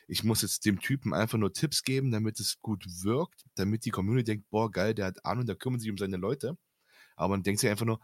ich 0.07 0.23
muss 0.23 0.41
jetzt 0.41 0.65
dem 0.65 0.79
Typen 0.79 1.13
einfach 1.13 1.37
nur 1.37 1.53
Tipps 1.53 1.83
geben, 1.83 2.11
damit 2.11 2.39
es 2.39 2.59
gut 2.61 2.85
wirkt, 3.03 3.45
damit 3.55 3.85
die 3.85 3.91
Community 3.91 4.31
denkt, 4.31 4.49
boah, 4.49 4.71
geil, 4.71 4.93
der 4.93 5.07
hat 5.07 5.25
Ahnung, 5.25 5.45
der 5.45 5.55
kümmert 5.55 5.81
sich 5.81 5.91
um 5.91 5.97
seine 5.97 6.17
Leute. 6.17 6.57
Aber 7.15 7.29
man 7.29 7.43
denkt 7.43 7.59
sich 7.59 7.69
einfach 7.69 7.85
nur, 7.85 7.99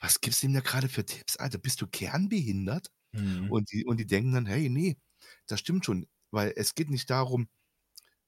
was 0.00 0.20
gibst 0.20 0.42
du 0.42 0.46
ihm 0.46 0.54
da 0.54 0.60
gerade 0.60 0.88
für 0.88 1.04
Tipps, 1.04 1.36
Alter? 1.36 1.58
Bist 1.58 1.80
du 1.80 1.86
kernbehindert? 1.86 2.90
Mhm. 3.12 3.50
Und, 3.50 3.72
die, 3.72 3.84
und 3.84 3.98
die 3.98 4.06
denken 4.06 4.32
dann, 4.32 4.46
hey, 4.46 4.68
nee, 4.68 4.98
das 5.46 5.60
stimmt 5.60 5.84
schon, 5.84 6.06
weil 6.30 6.52
es 6.56 6.74
geht 6.74 6.90
nicht 6.90 7.10
darum, 7.10 7.48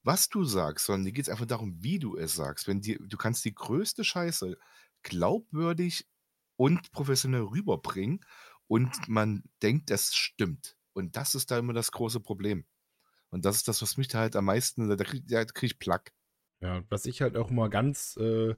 was 0.02 0.28
du 0.28 0.44
sagst, 0.44 0.86
sondern 0.86 1.04
dir 1.04 1.12
geht 1.12 1.26
es 1.26 1.28
einfach 1.28 1.46
darum, 1.46 1.82
wie 1.82 1.98
du 1.98 2.16
es 2.16 2.34
sagst. 2.34 2.66
Wenn 2.66 2.80
die, 2.80 2.98
du 3.00 3.16
kannst 3.16 3.44
die 3.44 3.54
größte 3.54 4.04
Scheiße 4.04 4.56
glaubwürdig 5.02 6.06
und 6.56 6.90
professionell 6.92 7.42
rüberbringen 7.42 8.24
und 8.66 9.08
man 9.08 9.44
denkt, 9.62 9.90
das 9.90 10.14
stimmt. 10.14 10.76
Und 10.92 11.16
das 11.16 11.34
ist 11.34 11.50
da 11.50 11.58
immer 11.58 11.72
das 11.72 11.92
große 11.92 12.20
Problem. 12.20 12.64
Und 13.30 13.44
das 13.44 13.56
ist 13.56 13.68
das, 13.68 13.82
was 13.82 13.96
mich 13.96 14.08
da 14.08 14.18
halt 14.20 14.36
am 14.36 14.46
meisten, 14.46 14.88
da 14.88 15.04
kriege 15.04 15.46
krieg 15.46 15.70
ich 15.72 15.78
Plack. 15.78 16.12
Ja, 16.60 16.82
was 16.88 17.06
ich 17.06 17.22
halt 17.22 17.36
auch 17.36 17.50
mal 17.50 17.70
ganz, 17.70 18.16
äh, 18.16 18.54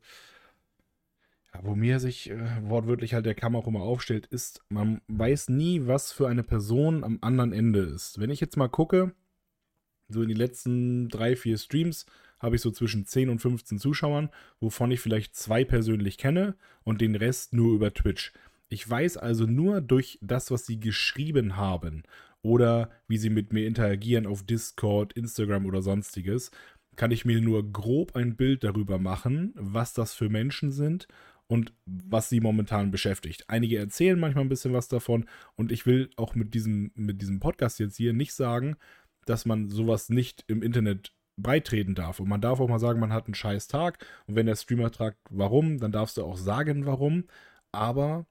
wo 1.61 1.75
mir 1.75 2.01
sich 2.01 2.31
äh, 2.31 2.39
wortwörtlich 2.63 3.15
halt 3.15 3.27
der 3.27 3.35
Kamm 3.35 3.57
auch 3.57 3.67
immer 3.67 3.83
aufstellt, 3.83 4.27
ist, 4.27 4.63
man 4.69 5.01
weiß 5.09 5.51
nie, 5.51 5.87
was 5.87 6.13
für 6.13 6.29
eine 6.29 6.43
Person 6.43 7.05
am 7.05 7.19
anderen 7.21 7.53
Ende 7.53 7.81
ist. 7.81 8.19
Wenn 8.19 8.31
ich 8.31 8.41
jetzt 8.41 8.57
mal 8.57 8.69
gucke, 8.69 9.15
so 10.09 10.23
in 10.23 10.29
die 10.29 10.35
letzten 10.35 11.09
drei, 11.09 11.37
vier 11.37 11.59
Streams 11.59 12.07
habe 12.39 12.57
ich 12.57 12.63
so 12.63 12.71
zwischen 12.71 13.07
10 13.07 13.29
und 13.29 13.39
15 13.39 13.79
Zuschauern, 13.79 14.31
wovon 14.61 14.91
ich 14.91 15.01
vielleicht 15.01 15.37
zwei 15.37 15.65
persönlich 15.65 16.19
kenne 16.19 16.57
und 16.83 17.01
den 17.01 17.15
Rest 17.15 17.55
nur 17.55 17.75
über 17.75 17.95
Twitch. 17.95 18.33
Ich 18.69 18.89
weiß 18.89 19.17
also 19.19 19.45
nur 19.45 19.81
durch 19.81 20.19
das, 20.23 20.51
was 20.51 20.67
sie 20.67 20.81
geschrieben 20.81 21.57
haben 21.57 22.03
oder 22.43 22.91
wie 23.07 23.19
sie 23.19 23.31
mit 23.31 23.53
mir 23.53 23.67
interagieren 23.67 24.27
auf 24.27 24.43
Discord, 24.43 25.13
Instagram 25.13 25.67
oder 25.67 25.83
sonstiges, 25.83 26.51
kann 26.97 27.11
ich 27.11 27.25
mir 27.25 27.41
nur 27.41 27.71
grob 27.71 28.17
ein 28.17 28.37
Bild 28.37 28.65
darüber 28.65 28.99
machen, 28.99 29.53
was 29.55 29.95
das 29.95 30.13
für 30.15 30.29
Menschen 30.29 30.73
sind 30.73 31.07
und 31.53 31.75
was 31.85 32.31
sie 32.31 32.41
momentan 32.41 32.91
beschäftigt. 32.91 33.45
Einige 33.49 33.77
erzählen 33.77 34.19
manchmal 34.19 34.43
ein 34.43 34.49
bisschen 34.49 34.73
was 34.73 34.89
davon 34.89 35.27
und 35.55 35.71
ich 35.71 35.85
will 35.85 36.09
auch 36.17 36.35
mit 36.35 36.55
diesem, 36.55 36.93
mit 36.95 37.21
diesem 37.21 37.41
Podcast 37.41 37.79
jetzt 37.79 37.99
hier 37.99 38.15
nicht 38.15 38.33
sagen, 38.33 38.77
dass 39.27 39.45
man 39.45 39.69
sowas 39.69 40.09
nicht 40.09 40.45
im 40.47 40.63
Internet 40.63 41.13
beitreten 41.37 41.95
darf. 41.95 42.21
Und 42.21 42.31
man 42.31 42.41
darf 42.41 42.59
auch 42.59 42.71
mal 42.71 42.79
sagen, 42.79 43.01
man 43.01 43.13
hat 43.13 43.27
einen 43.27 43.35
scheiß 43.35 43.69
Tag. 43.69 44.03
Und 44.27 44.35
wenn 44.35 44.47
der 44.47 44.57
Streamer 44.57 44.91
fragt, 44.91 45.19
warum, 45.29 45.79
dann 45.79 45.93
darfst 45.93 46.17
du 46.17 46.25
auch 46.25 46.39
sagen, 46.39 46.87
warum. 46.87 47.25
Aber 47.71 48.25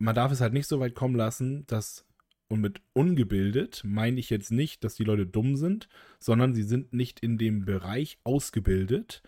man 0.00 0.16
darf 0.16 0.32
es 0.32 0.40
halt 0.40 0.54
nicht 0.54 0.66
so 0.66 0.80
weit 0.80 0.96
kommen 0.96 1.14
lassen, 1.14 1.68
dass, 1.68 2.04
und 2.48 2.60
mit 2.60 2.80
ungebildet 2.94 3.82
meine 3.84 4.18
ich 4.18 4.28
jetzt 4.28 4.50
nicht, 4.50 4.82
dass 4.82 4.96
die 4.96 5.04
Leute 5.04 5.24
dumm 5.24 5.54
sind, 5.54 5.88
sondern 6.18 6.52
sie 6.52 6.64
sind 6.64 6.92
nicht 6.92 7.20
in 7.20 7.38
dem 7.38 7.64
Bereich 7.64 8.18
ausgebildet, 8.24 9.22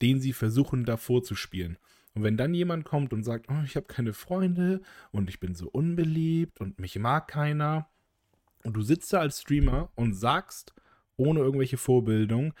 den 0.00 0.22
sie 0.22 0.32
versuchen 0.32 0.86
davor 0.86 1.22
zu 1.22 1.34
spielen. 1.34 1.76
Und 2.16 2.22
wenn 2.22 2.38
dann 2.38 2.54
jemand 2.54 2.86
kommt 2.86 3.12
und 3.12 3.24
sagt, 3.24 3.50
oh, 3.50 3.62
ich 3.62 3.76
habe 3.76 3.86
keine 3.86 4.14
Freunde 4.14 4.80
und 5.12 5.28
ich 5.28 5.38
bin 5.38 5.54
so 5.54 5.68
unbeliebt 5.68 6.62
und 6.62 6.80
mich 6.80 6.98
mag 6.98 7.28
keiner, 7.28 7.90
und 8.64 8.72
du 8.72 8.80
sitzt 8.80 9.12
da 9.12 9.20
als 9.20 9.42
Streamer 9.42 9.90
und 9.94 10.14
sagst, 10.14 10.74
ohne 11.16 11.40
irgendwelche 11.40 11.76
Vorbildung, 11.76 12.54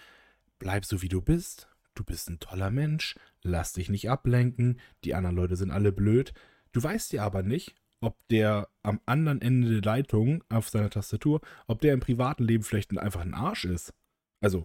bleib 0.58 0.84
so 0.84 1.00
wie 1.00 1.08
du 1.08 1.22
bist, 1.22 1.68
du 1.94 2.04
bist 2.04 2.28
ein 2.28 2.38
toller 2.38 2.70
Mensch, 2.70 3.16
lass 3.42 3.72
dich 3.72 3.88
nicht 3.88 4.10
ablenken, 4.10 4.78
die 5.04 5.14
anderen 5.14 5.36
Leute 5.36 5.56
sind 5.56 5.70
alle 5.70 5.90
blöd. 5.90 6.34
Du 6.72 6.82
weißt 6.82 7.14
ja 7.14 7.24
aber 7.24 7.42
nicht, 7.42 7.74
ob 8.00 8.16
der 8.28 8.68
am 8.82 9.00
anderen 9.06 9.40
Ende 9.40 9.80
der 9.80 9.82
Leitung 9.82 10.44
auf 10.50 10.68
seiner 10.68 10.90
Tastatur, 10.90 11.40
ob 11.66 11.80
der 11.80 11.94
im 11.94 12.00
privaten 12.00 12.44
Leben 12.44 12.62
vielleicht 12.62 12.96
einfach 12.98 13.22
ein 13.22 13.34
Arsch 13.34 13.64
ist. 13.64 13.94
Also, 14.40 14.64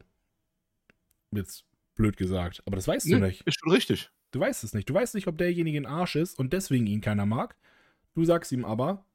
jetzt 1.32 1.66
blöd 1.96 2.18
gesagt, 2.18 2.62
aber 2.66 2.76
das 2.76 2.90
weißt 2.90 3.08
nee, 3.08 3.14
du 3.14 3.20
nicht. 3.20 3.48
Ist 3.48 3.58
schon 3.60 3.72
richtig. 3.72 4.12
Du 4.32 4.40
weißt 4.40 4.64
es 4.64 4.74
nicht. 4.74 4.90
Du 4.90 4.94
weißt 4.94 5.14
nicht, 5.16 5.28
ob 5.28 5.38
derjenige 5.38 5.78
ein 5.78 5.86
Arsch 5.86 6.16
ist 6.16 6.40
und 6.40 6.54
deswegen 6.54 6.88
ihn 6.88 7.02
keiner 7.02 7.26
mag. 7.26 7.56
Du 8.14 8.24
sagst 8.26 8.52
ihm 8.52 8.66
aber, 8.66 9.06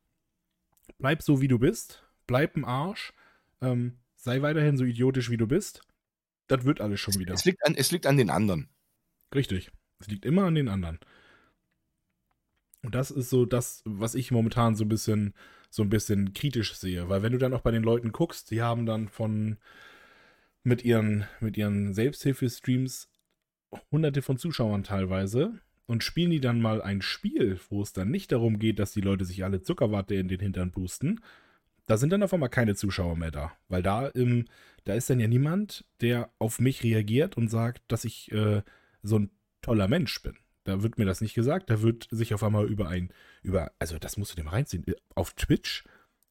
bleib 0.98 1.22
so 1.22 1.40
wie 1.40 1.48
du 1.48 1.58
bist, 1.58 2.04
bleib 2.26 2.56
ein 2.56 2.64
Arsch, 2.64 3.12
ähm, 3.60 3.98
sei 4.14 4.42
weiterhin 4.42 4.76
so 4.76 4.84
idiotisch 4.84 5.30
wie 5.30 5.36
du 5.36 5.46
bist. 5.46 5.82
Das 6.48 6.64
wird 6.64 6.80
alles 6.80 7.00
schon 7.00 7.14
wieder. 7.14 7.34
Es 7.34 7.44
liegt 7.44 7.64
an, 7.66 7.74
es 7.74 7.90
liegt 7.90 8.06
an 8.06 8.16
den 8.16 8.30
anderen. 8.30 8.68
Richtig. 9.34 9.70
Es 9.98 10.08
liegt 10.08 10.24
immer 10.24 10.44
an 10.44 10.54
den 10.54 10.68
anderen. 10.68 11.00
Und 12.82 12.94
das 12.94 13.10
ist 13.10 13.30
so 13.30 13.46
das, 13.46 13.82
was 13.84 14.14
ich 14.14 14.30
momentan 14.30 14.76
so 14.76 14.84
ein 14.84 14.88
bisschen, 14.88 15.34
so 15.70 15.82
ein 15.82 15.88
bisschen 15.88 16.34
kritisch 16.34 16.74
sehe. 16.76 17.08
Weil 17.08 17.22
wenn 17.22 17.32
du 17.32 17.38
dann 17.38 17.54
auch 17.54 17.62
bei 17.62 17.70
den 17.70 17.82
Leuten 17.82 18.12
guckst, 18.12 18.50
die 18.50 18.62
haben 18.62 18.86
dann 18.86 19.08
von 19.08 19.56
mit 20.62 20.84
ihren, 20.84 21.26
mit 21.40 21.56
ihren 21.56 21.94
Selbsthilfe-Streams 21.94 23.08
hunderte 23.90 24.22
von 24.22 24.38
Zuschauern 24.38 24.84
teilweise 24.84 25.58
und 25.86 26.02
spielen 26.04 26.30
die 26.30 26.40
dann 26.40 26.60
mal 26.60 26.82
ein 26.82 27.02
Spiel, 27.02 27.60
wo 27.70 27.82
es 27.82 27.92
dann 27.92 28.10
nicht 28.10 28.32
darum 28.32 28.58
geht, 28.58 28.78
dass 28.78 28.92
die 28.92 29.00
Leute 29.00 29.24
sich 29.24 29.44
alle 29.44 29.62
Zuckerwatte 29.62 30.14
in 30.14 30.28
den 30.28 30.40
Hintern 30.40 30.70
boosten, 30.72 31.20
da 31.86 31.96
sind 31.96 32.10
dann 32.10 32.22
auf 32.22 32.34
einmal 32.34 32.48
keine 32.48 32.74
Zuschauer 32.74 33.16
mehr 33.16 33.30
da. 33.30 33.52
Weil 33.68 33.82
da, 33.82 34.10
ähm, 34.14 34.46
da 34.84 34.94
ist 34.94 35.08
dann 35.08 35.20
ja 35.20 35.28
niemand, 35.28 35.84
der 36.00 36.30
auf 36.38 36.58
mich 36.58 36.82
reagiert 36.82 37.36
und 37.36 37.48
sagt, 37.48 37.82
dass 37.88 38.04
ich 38.04 38.30
äh, 38.32 38.62
so 39.02 39.20
ein 39.20 39.30
toller 39.62 39.88
Mensch 39.88 40.20
bin. 40.22 40.36
Da 40.64 40.82
wird 40.82 40.98
mir 40.98 41.04
das 41.04 41.20
nicht 41.20 41.34
gesagt. 41.34 41.70
Da 41.70 41.82
wird 41.82 42.08
sich 42.10 42.34
auf 42.34 42.42
einmal 42.42 42.66
über 42.66 42.88
ein, 42.88 43.12
über, 43.42 43.70
also 43.78 43.98
das 43.98 44.16
musst 44.16 44.36
du 44.36 44.42
mal 44.42 44.50
reinziehen. 44.50 44.84
Auf 45.14 45.34
Twitch 45.34 45.84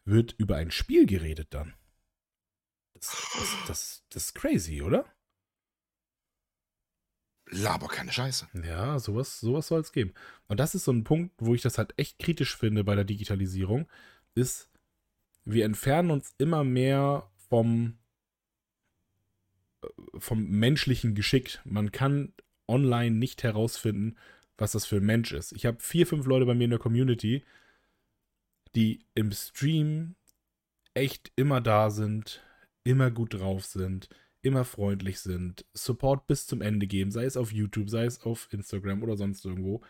wird 0.03 0.35
über 0.37 0.57
ein 0.57 0.71
Spiel 0.71 1.05
geredet 1.05 1.47
dann. 1.51 1.73
Das, 2.93 3.11
das, 3.37 3.57
das, 3.67 4.03
das 4.09 4.23
ist 4.25 4.35
crazy, 4.35 4.81
oder? 4.81 5.05
Laber 7.47 7.87
keine 7.87 8.11
Scheiße. 8.11 8.47
Ja, 8.67 8.97
sowas, 8.99 9.39
sowas 9.39 9.67
soll 9.67 9.81
es 9.81 9.91
geben. 9.91 10.13
Und 10.47 10.59
das 10.59 10.75
ist 10.75 10.85
so 10.85 10.91
ein 10.91 11.03
Punkt, 11.03 11.33
wo 11.37 11.53
ich 11.53 11.61
das 11.61 11.77
halt 11.77 11.93
echt 11.97 12.19
kritisch 12.19 12.57
finde 12.57 12.83
bei 12.83 12.95
der 12.95 13.03
Digitalisierung, 13.03 13.87
ist, 14.33 14.69
wir 15.45 15.65
entfernen 15.65 16.11
uns 16.11 16.33
immer 16.37 16.63
mehr 16.63 17.29
vom, 17.49 17.97
äh, 19.83 19.87
vom 20.17 20.43
menschlichen 20.45 21.13
Geschick. 21.13 21.59
Man 21.63 21.91
kann 21.91 22.33
online 22.67 23.15
nicht 23.15 23.43
herausfinden, 23.43 24.17
was 24.57 24.71
das 24.71 24.85
für 24.85 24.97
ein 24.97 25.05
Mensch 25.05 25.31
ist. 25.31 25.51
Ich 25.51 25.65
habe 25.65 25.79
vier, 25.79 26.07
fünf 26.07 26.25
Leute 26.25 26.45
bei 26.45 26.55
mir 26.55 26.65
in 26.65 26.71
der 26.71 26.79
Community, 26.79 27.43
die 28.73 29.05
im 29.13 29.31
Stream 29.31 30.15
echt 30.93 31.31
immer 31.35 31.61
da 31.61 31.89
sind, 31.89 32.41
immer 32.83 33.11
gut 33.11 33.35
drauf 33.35 33.65
sind, 33.65 34.09
immer 34.45 34.63
freundlich 34.63 35.19
sind, 35.19 35.65
Support 35.73 36.27
bis 36.27 36.45
zum 36.45 36.61
Ende 36.61 36.87
geben, 36.87 37.11
sei 37.11 37.25
es 37.25 37.35
auf 37.35 37.51
YouTube, 37.51 37.89
sei 37.89 38.05
es 38.05 38.21
auf 38.21 38.47
Instagram 38.51 39.01
oder 39.03 39.17
sonst 39.17 39.43
irgendwo. 39.43 39.81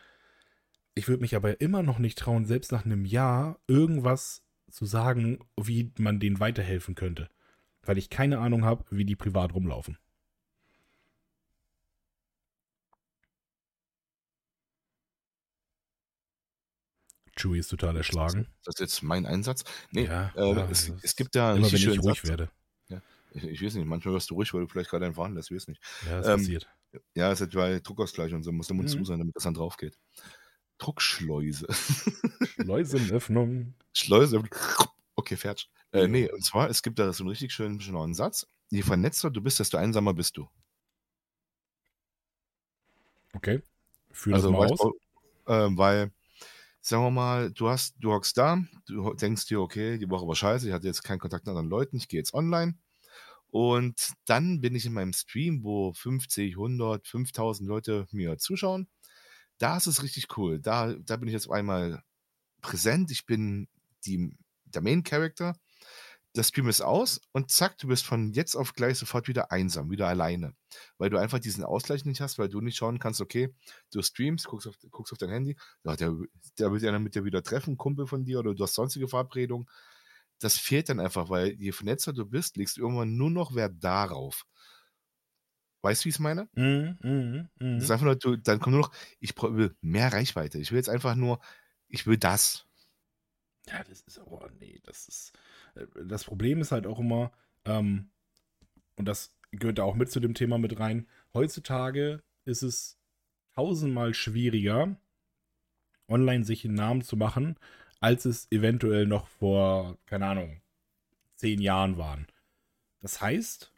Ich 0.96 1.08
würde 1.10 1.22
mich 1.22 1.36
aber 1.36 1.60
immer 1.60 1.84
noch 1.84 2.00
nicht 2.00 2.18
trauen, 2.18 2.46
selbst 2.46 2.72
nach 2.72 2.86
einem 2.86 3.04
Jahr 3.04 3.60
irgendwas 3.68 4.44
zu 4.72 4.86
sagen, 4.86 5.40
wie 5.62 5.92
man 6.00 6.20
denen 6.20 6.40
weiterhelfen 6.40 6.96
könnte. 6.96 7.30
Weil 7.84 7.98
ich 7.98 8.10
keine 8.10 8.40
Ahnung 8.40 8.64
habe, 8.64 8.86
wie 8.90 9.06
die 9.06 9.18
privat 9.18 9.54
rumlaufen. 9.54 9.98
Chewie 17.38 17.60
ist 17.60 17.68
total 17.68 17.98
erschlagen. 17.98 18.48
Das 18.64 18.76
ist 18.76 18.80
jetzt 18.80 19.04
mein 19.04 19.26
Einsatz. 19.26 19.66
Nee, 19.92 20.06
ja, 20.06 20.32
äh, 20.38 20.56
ja, 20.56 20.70
es, 20.72 20.94
es, 21.02 21.18
gibt 21.18 21.36
da 21.36 21.56
immer, 21.56 21.70
wenn 21.70 21.76
ich 21.76 22.02
ruhig 22.02 22.22
Satz. 22.22 22.30
werde. 22.30 22.50
Ja, 23.36 23.50
ich, 23.50 23.62
weiß 23.62 23.76
nicht, 23.76 23.86
manchmal 23.86 24.14
wirst 24.14 24.30
du 24.30 24.36
ruhig, 24.36 24.54
weil 24.54 24.62
du 24.62 24.68
vielleicht 24.68 24.90
gerade 24.90 25.06
einen 25.06 25.14
fahren 25.14 25.34
lässt, 25.34 25.52
ich 25.52 25.58
weiß 25.58 25.68
nicht. 25.68 25.82
Ja, 26.06 26.18
das 26.18 26.28
ähm, 26.28 26.38
passiert. 26.38 26.68
Ja, 27.14 27.32
es 27.32 27.42
ist 27.42 27.52
bei 27.54 27.80
Druckausgleich 27.80 28.34
und 28.34 28.44
so, 28.44 28.52
muss 28.54 28.68
der 28.68 28.78
Mund 28.78 28.88
mhm. 28.88 28.98
zu 28.98 29.04
sein, 29.04 29.20
damit 29.20 29.36
das 29.36 29.44
dann 29.44 29.54
drauf 29.54 29.76
geht. 29.76 30.00
Druckschleuse. 30.78 31.68
Schleusenöffnung. 32.62 33.76
Schleuse. 33.94 34.42
Okay, 35.16 35.36
fertig. 35.36 35.70
Äh, 35.92 36.08
nee, 36.08 36.32
und 36.32 36.44
zwar, 36.44 36.70
es 36.70 36.82
gibt 36.82 36.98
da 36.98 37.12
so 37.12 37.24
einen 37.24 37.30
richtig 37.30 37.52
schönen 37.52 37.78
neuen 37.92 38.14
Satz. 38.14 38.48
Je 38.70 38.82
vernetzter 38.82 39.30
du 39.30 39.42
bist, 39.42 39.60
desto 39.60 39.78
einsamer 39.78 40.14
bist 40.14 40.38
du. 40.38 40.48
Okay. 43.34 43.62
Führ 44.12 44.36
also, 44.36 44.52
das 44.52 44.58
mal 44.58 44.72
aus. 44.72 44.94
Äh, 45.48 45.78
weil, 45.78 46.12
sagen 46.80 47.04
wir 47.04 47.12
mal, 47.12 47.52
du 47.52 47.68
hast, 47.68 47.96
du 48.00 48.14
hockst 48.14 48.38
da, 48.38 48.64
du 48.88 49.14
denkst 49.14 49.46
dir, 49.48 49.60
okay, 49.60 49.98
die 49.98 50.10
Woche 50.10 50.26
war 50.26 50.36
scheiße, 50.36 50.68
ich 50.68 50.74
hatte 50.74 50.88
jetzt 50.88 51.04
keinen 51.04 51.20
Kontakt 51.20 51.46
mit 51.46 51.50
anderen 51.50 51.70
Leuten, 51.70 51.98
ich 51.98 52.08
gehe 52.08 52.20
jetzt 52.20 52.34
online 52.34 52.76
Und 53.56 54.12
dann 54.26 54.60
bin 54.60 54.76
ich 54.76 54.86
in 54.86 54.92
meinem 54.92 55.14
Stream, 55.14 55.64
wo 55.64 55.94
50, 55.94 56.58
100, 56.58 57.08
5000 57.08 57.66
Leute 57.66 58.06
mir 58.12 58.38
zuschauen. 58.38 58.90
Da 59.60 59.78
ist 59.78 59.88
es 59.88 60.04
richtig 60.04 60.28
cool. 60.36 60.60
Da, 60.60 60.94
da 60.96 61.16
bin 61.16 61.30
ich 61.30 61.34
jetzt 61.34 61.50
einmal 61.50 62.04
präsent. 62.60 63.12
Ich 63.12 63.26
bin 63.26 63.70
die, 64.06 64.38
der 64.66 64.82
Main 64.82 65.04
Character. 65.04 65.56
Das 66.34 66.50
Stream 66.50 66.68
ist 66.68 66.82
aus 66.82 67.22
und 67.32 67.50
zack, 67.50 67.78
du 67.78 67.88
bist 67.88 68.06
von 68.06 68.34
jetzt 68.34 68.58
auf 68.58 68.74
gleich 68.74 68.98
sofort 68.98 69.30
wieder 69.30 69.54
einsam, 69.54 69.90
wieder 69.90 70.10
alleine. 70.10 70.54
Weil 70.98 71.10
du 71.10 71.18
einfach 71.18 71.40
diesen 71.40 71.64
Ausgleich 71.64 72.04
nicht 72.04 72.20
hast, 72.20 72.38
weil 72.38 72.50
du 72.50 72.60
nicht 72.60 72.76
schauen 72.76 73.00
kannst, 73.00 73.22
okay, 73.22 73.56
du 73.90 74.02
streamst, 74.02 74.48
guckst 74.48 74.68
auf, 74.68 74.76
guckst 74.92 75.14
auf 75.14 75.18
dein 75.18 75.30
Handy, 75.30 75.56
ja, 75.86 75.96
der, 75.96 76.14
der 76.60 76.74
will 76.74 76.84
ja 76.84 77.00
mit 77.00 77.16
dir 77.16 77.24
wieder 77.24 77.42
treffen, 77.42 77.78
Kumpel 77.78 78.06
von 78.06 78.26
dir 78.26 78.40
oder 78.40 78.54
du 78.54 78.62
hast 78.66 78.74
sonstige 78.74 79.08
Verabredungen 79.08 79.66
das 80.40 80.58
fehlt 80.58 80.90
dann 80.90 81.00
einfach, 81.00 81.30
weil 81.30 81.54
je 81.54 81.72
vernetzter 81.72 82.14
du 82.14 82.26
bist, 82.26 82.58
legst 82.58 82.78
du 82.78 82.82
irgendwann 82.82 83.16
nur 83.16 83.32
noch 83.32 83.56
Wert 83.56 83.76
darauf. 83.84 84.46
Weißt 85.82 86.02
du, 86.02 86.06
wie 86.06 86.10
ich 86.10 86.16
es 86.16 86.20
meine? 86.20 86.50
Mhm, 86.54 86.98
mh, 87.02 87.50
mh. 87.60 87.76
Das 87.76 87.84
ist 87.84 87.92
einfach 87.92 88.06
nur, 88.06 88.16
du, 88.16 88.38
dann 88.38 88.60
kommt 88.60 88.76
nur 88.76 88.82
noch, 88.82 88.92
ich 89.20 89.36
will 89.40 89.76
mehr 89.82 90.12
Reichweite. 90.12 90.58
Ich 90.60 90.72
will 90.72 90.78
jetzt 90.78 90.90
einfach 90.90 91.16
nur, 91.16 91.40
ich 91.88 92.08
will 92.08 92.18
das. 92.18 92.66
Ja, 93.68 93.84
das 93.84 94.02
ist, 94.02 94.20
oh 94.20 94.48
nee, 94.60 94.80
das 94.84 95.08
ist, 95.08 95.34
äh, 95.76 95.86
das 96.06 96.24
Problem 96.24 96.62
ist 96.62 96.72
halt 96.72 96.88
auch 96.88 97.00
immer, 97.00 97.32
ähm, 97.66 98.10
und 98.96 99.06
das 99.06 99.36
gehört 99.52 99.78
da 99.78 99.84
auch 99.84 99.96
mit 99.96 100.12
zu 100.12 100.20
dem 100.20 100.34
Thema 100.34 100.58
mit 100.58 100.80
rein, 100.80 101.08
heutzutage 101.34 102.24
ist 102.46 102.62
es 102.62 102.98
tausendmal 103.56 104.14
schwieriger, 104.14 104.96
online 106.08 106.46
sich 106.46 106.66
einen 106.66 106.76
Namen 106.76 107.02
zu 107.02 107.18
machen, 107.18 107.58
als 108.00 108.26
es 108.26 108.52
eventuell 108.52 109.08
noch 109.08 109.28
vor, 109.28 109.98
keine 110.06 110.28
Ahnung, 110.28 110.62
zehn 111.36 111.62
Jahren 111.62 111.98
waren. 111.98 112.28
Das 113.02 113.22
heißt, 113.22 113.72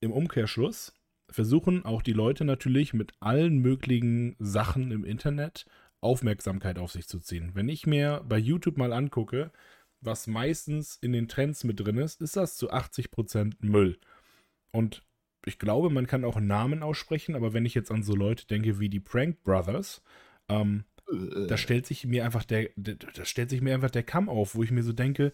im 0.00 0.12
Umkehrschluss 0.12 0.94
versuchen 1.30 1.84
auch 1.84 2.02
die 2.02 2.12
Leute 2.12 2.44
natürlich 2.44 2.94
mit 2.94 3.12
allen 3.20 3.58
möglichen 3.58 4.36
Sachen 4.38 4.90
im 4.90 5.04
Internet 5.04 5.66
Aufmerksamkeit 6.00 6.78
auf 6.78 6.90
sich 6.90 7.06
zu 7.06 7.20
ziehen. 7.20 7.52
Wenn 7.54 7.68
ich 7.68 7.86
mir 7.86 8.24
bei 8.28 8.38
YouTube 8.38 8.76
mal 8.76 8.92
angucke, 8.92 9.52
was 10.00 10.26
meistens 10.26 10.96
in 10.96 11.12
den 11.12 11.28
Trends 11.28 11.62
mit 11.64 11.78
drin 11.78 11.98
ist, 11.98 12.20
ist 12.20 12.36
das 12.36 12.56
zu 12.56 12.72
80% 12.72 13.54
Müll. 13.60 13.98
Und 14.72 15.04
ich 15.46 15.58
glaube, 15.58 15.90
man 15.90 16.06
kann 16.06 16.24
auch 16.24 16.40
Namen 16.40 16.82
aussprechen, 16.82 17.36
aber 17.36 17.52
wenn 17.52 17.66
ich 17.66 17.74
jetzt 17.74 17.90
an 17.90 18.02
so 18.02 18.14
Leute 18.14 18.46
denke 18.46 18.80
wie 18.80 18.88
die 18.88 19.00
Prank 19.00 19.42
Brothers, 19.44 20.02
ähm, 20.48 20.84
da 21.48 21.56
stellt 21.56 21.86
sich 21.86 22.06
mir 22.06 22.24
einfach 22.24 22.44
der, 22.44 22.70
da 22.76 23.24
stellt 23.24 23.50
sich 23.50 23.60
mir 23.60 23.74
einfach 23.74 23.90
der 23.90 24.02
Kamm 24.02 24.28
auf, 24.28 24.54
wo 24.54 24.62
ich 24.62 24.70
mir 24.70 24.82
so 24.82 24.92
denke, 24.92 25.32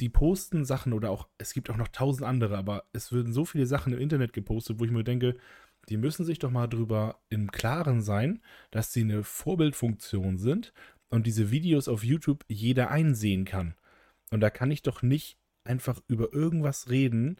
die 0.00 0.08
posten 0.08 0.64
Sachen 0.64 0.92
oder 0.92 1.10
auch, 1.10 1.28
es 1.38 1.54
gibt 1.54 1.70
auch 1.70 1.76
noch 1.76 1.88
tausend 1.88 2.26
andere, 2.26 2.58
aber 2.58 2.84
es 2.92 3.12
würden 3.12 3.32
so 3.32 3.44
viele 3.44 3.66
Sachen 3.66 3.92
im 3.92 3.98
Internet 3.98 4.32
gepostet, 4.32 4.78
wo 4.78 4.84
ich 4.84 4.90
mir 4.90 5.04
denke, 5.04 5.36
die 5.88 5.96
müssen 5.96 6.24
sich 6.24 6.38
doch 6.38 6.50
mal 6.50 6.66
drüber 6.66 7.20
im 7.30 7.50
Klaren 7.50 8.02
sein, 8.02 8.42
dass 8.70 8.92
sie 8.92 9.02
eine 9.02 9.22
Vorbildfunktion 9.22 10.36
sind 10.36 10.72
und 11.08 11.26
diese 11.26 11.50
Videos 11.50 11.88
auf 11.88 12.04
YouTube 12.04 12.44
jeder 12.48 12.90
einsehen 12.90 13.44
kann. 13.44 13.74
Und 14.30 14.40
da 14.40 14.50
kann 14.50 14.70
ich 14.70 14.82
doch 14.82 15.02
nicht 15.02 15.38
einfach 15.64 16.02
über 16.08 16.32
irgendwas 16.32 16.90
reden, 16.90 17.36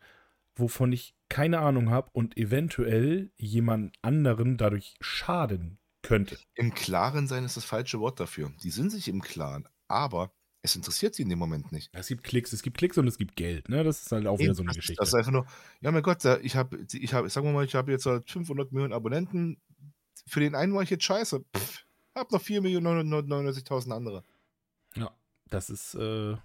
wovon 0.54 0.92
ich 0.92 1.14
keine 1.28 1.58
Ahnung 1.58 1.90
habe 1.90 2.08
und 2.12 2.38
eventuell 2.38 3.30
jemand 3.36 3.94
anderen 4.00 4.56
dadurch 4.56 4.94
schaden 5.00 5.78
könnte. 6.06 6.38
Im 6.54 6.74
Klaren 6.74 7.26
sein 7.26 7.44
ist 7.44 7.56
das 7.56 7.64
falsche 7.64 8.00
Wort 8.00 8.20
dafür. 8.20 8.52
Die 8.62 8.70
sind 8.70 8.90
sich 8.90 9.08
im 9.08 9.20
Klaren, 9.20 9.68
aber 9.88 10.32
es 10.62 10.74
interessiert 10.74 11.14
sie 11.14 11.22
in 11.22 11.28
dem 11.28 11.38
Moment 11.38 11.72
nicht. 11.72 11.90
Es 11.92 12.08
gibt 12.08 12.24
Klicks, 12.24 12.52
es 12.52 12.62
gibt 12.62 12.78
Klicks 12.78 12.98
und 12.98 13.06
es 13.06 13.18
gibt 13.18 13.36
Geld, 13.36 13.68
ne? 13.68 13.84
Das 13.84 14.02
ist 14.02 14.12
halt 14.12 14.26
auch 14.26 14.38
wieder 14.38 14.54
so 14.54 14.62
eine 14.62 14.68
das, 14.68 14.76
Geschichte. 14.76 15.00
Das 15.00 15.08
ist 15.08 15.14
einfach 15.14 15.32
nur, 15.32 15.46
ja 15.80 15.90
mein 15.90 16.02
Gott, 16.02 16.24
ich 16.42 16.56
habe, 16.56 16.84
ich 16.92 17.14
habe, 17.14 17.28
sagen 17.28 17.46
wir 17.46 17.52
mal, 17.52 17.64
ich 17.64 17.74
habe 17.74 17.92
jetzt 17.92 18.04
500 18.04 18.72
Millionen 18.72 18.92
Abonnenten. 18.92 19.60
Für 20.26 20.40
den 20.40 20.54
einen 20.54 20.74
war 20.74 20.82
ich 20.82 20.90
jetzt 20.90 21.04
scheiße. 21.04 21.44
Pff, 21.56 21.84
hab 22.14 22.32
noch 22.32 22.42
4.999.000 22.42 23.92
andere. 23.92 24.24
Ja, 24.96 25.14
das 25.50 25.70
ist, 25.70 25.94
äh, 25.94 26.36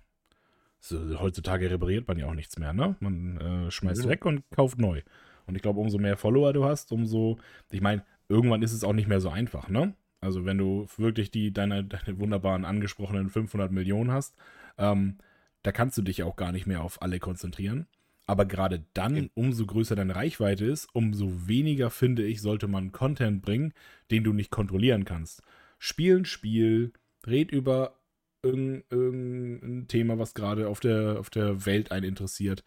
so, 0.84 1.20
heutzutage 1.20 1.70
repariert 1.70 2.08
man 2.08 2.18
ja 2.18 2.28
auch 2.28 2.34
nichts 2.34 2.58
mehr, 2.58 2.74
ne? 2.74 2.96
Man 3.00 3.38
äh, 3.38 3.72
schmeißt 3.72 4.04
ja. 4.04 4.10
weg 4.10 4.26
und 4.26 4.44
kauft 4.50 4.80
neu. 4.80 5.02
Und 5.46 5.56
ich 5.56 5.62
glaube, 5.62 5.80
umso 5.80 6.00
mehr 6.00 6.18
Follower 6.18 6.54
du 6.54 6.66
hast, 6.66 6.92
umso, 6.92 7.38
ich 7.70 7.82
meine, 7.82 8.04
irgendwann 8.32 8.64
ist 8.64 8.74
es 8.74 8.84
auch 8.84 8.94
nicht 8.94 9.08
mehr 9.08 9.22
so 9.22 9.30
einfach, 9.30 9.70
ne? 9.70 9.94
Also 10.22 10.46
wenn 10.46 10.58
du 10.58 10.88
wirklich 10.98 11.32
die, 11.32 11.52
deine, 11.52 11.84
deine 11.84 12.20
wunderbaren 12.20 12.66
angesprochenen 12.66 13.30
500 13.30 13.72
Millionen 13.72 14.12
hast, 14.12 14.36
ähm, 14.78 15.18
da 15.64 15.72
kannst 15.72 15.98
du 15.98 16.02
dich 16.02 16.24
auch 16.24 16.36
gar 16.36 16.52
nicht 16.52 16.68
mehr 16.68 16.84
auf 16.84 17.02
alle 17.02 17.20
konzentrieren. 17.20 17.88
Aber 18.26 18.46
gerade 18.46 18.86
dann, 18.94 19.30
umso 19.34 19.66
größer 19.66 19.96
deine 19.96 20.16
Reichweite 20.16 20.66
ist, 20.66 20.88
umso 20.94 21.48
weniger, 21.48 21.90
finde 21.90 22.24
ich, 22.24 22.42
sollte 22.42 22.68
man 22.68 22.92
Content 22.92 23.42
bringen, 23.42 23.74
den 24.12 24.24
du 24.24 24.32
nicht 24.32 24.52
kontrollieren 24.52 25.06
kannst. 25.06 25.42
Spiel 25.80 26.18
ein 26.18 26.26
Spiel, 26.26 26.94
red 27.28 27.52
über 27.52 28.00
irgendein, 28.44 28.84
irgendein 28.90 29.88
Thema, 29.88 30.20
was 30.20 30.34
gerade 30.34 30.68
auf 30.70 30.80
der, 30.80 31.20
auf 31.20 31.30
der 31.30 31.66
Welt 31.66 31.92
einen 31.92 32.06
interessiert. 32.06 32.64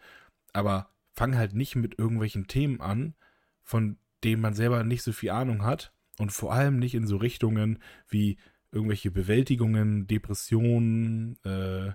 Aber 0.53 0.89
fang 1.13 1.37
halt 1.37 1.53
nicht 1.53 1.75
mit 1.75 1.97
irgendwelchen 1.97 2.47
Themen 2.47 2.81
an, 2.81 3.15
von 3.63 3.97
denen 4.23 4.41
man 4.41 4.53
selber 4.53 4.83
nicht 4.83 5.03
so 5.03 5.11
viel 5.11 5.31
Ahnung 5.31 5.63
hat 5.63 5.93
und 6.17 6.31
vor 6.31 6.53
allem 6.53 6.79
nicht 6.79 6.95
in 6.95 7.07
so 7.07 7.17
Richtungen 7.17 7.79
wie 8.07 8.37
irgendwelche 8.71 9.11
Bewältigungen, 9.11 10.07
Depressionen, 10.07 11.37
äh, 11.43 11.91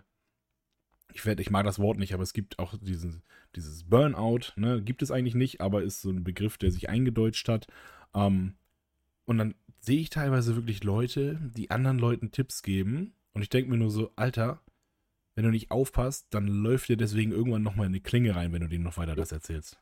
ich, 1.13 1.27
werd, 1.27 1.41
ich 1.41 1.51
mag 1.51 1.65
das 1.65 1.79
Wort 1.79 1.99
nicht, 1.99 2.15
aber 2.15 2.23
es 2.23 2.33
gibt 2.33 2.59
auch 2.59 2.75
diesen, 2.81 3.23
dieses 3.57 3.85
Burnout, 3.85 4.53
ne, 4.57 4.83
gibt 4.83 5.03
es 5.03 5.11
eigentlich 5.11 5.35
nicht, 5.35 5.61
aber 5.61 5.83
ist 5.83 6.01
so 6.01 6.11
ein 6.11 6.25
Begriff, 6.25 6.57
der 6.57 6.71
sich 6.71 6.89
eingedeutscht 6.89 7.49
hat. 7.49 7.67
Ähm, 8.15 8.55
und 9.25 9.39
dann 9.39 9.55
sehe 9.81 10.01
ich 10.01 10.11
teilweise 10.11 10.57
wirklich 10.57 10.85
Leute, 10.85 11.39
die 11.57 11.71
anderen 11.71 11.99
Leuten 11.99 12.31
Tipps 12.31 12.63
geben 12.63 13.13
und 13.33 13.43
ich 13.43 13.49
denke 13.49 13.71
mir 13.71 13.77
nur 13.77 13.91
so, 13.91 14.13
Alter, 14.17 14.61
wenn 15.35 15.45
du 15.45 15.51
nicht 15.51 15.71
aufpasst, 15.71 16.27
dann 16.31 16.47
läuft 16.47 16.89
dir 16.89 16.97
deswegen 16.97 17.33
irgendwann 17.33 17.63
nochmal 17.63 17.87
eine 17.87 18.01
Klinge 18.01 18.35
rein, 18.35 18.53
wenn 18.53 18.63
du 18.63 18.69
denen 18.69 18.85
noch 18.85 18.97
weiter 18.97 19.15
das 19.15 19.33
erzählst. 19.33 19.81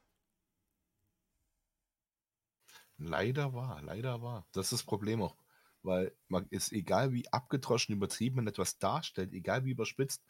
Leider 2.98 3.54
war, 3.54 3.80
leider 3.82 4.22
war. 4.22 4.46
Das 4.52 4.66
ist 4.66 4.72
das 4.72 4.82
Problem 4.84 5.22
auch. 5.22 5.36
Weil 5.82 6.14
man 6.26 6.46
ist, 6.50 6.72
egal 6.72 7.12
wie 7.12 7.28
abgedroschen, 7.32 7.94
übertrieben 7.94 8.36
man 8.36 8.48
etwas 8.48 8.78
darstellt, 8.78 9.32
egal 9.32 9.64
wie 9.64 9.70
überspitzt, 9.70 10.24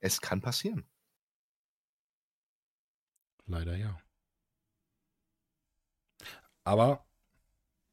es 0.00 0.20
kann 0.20 0.40
passieren. 0.40 0.88
Leider 3.46 3.76
ja. 3.76 3.98
Aber 6.64 7.06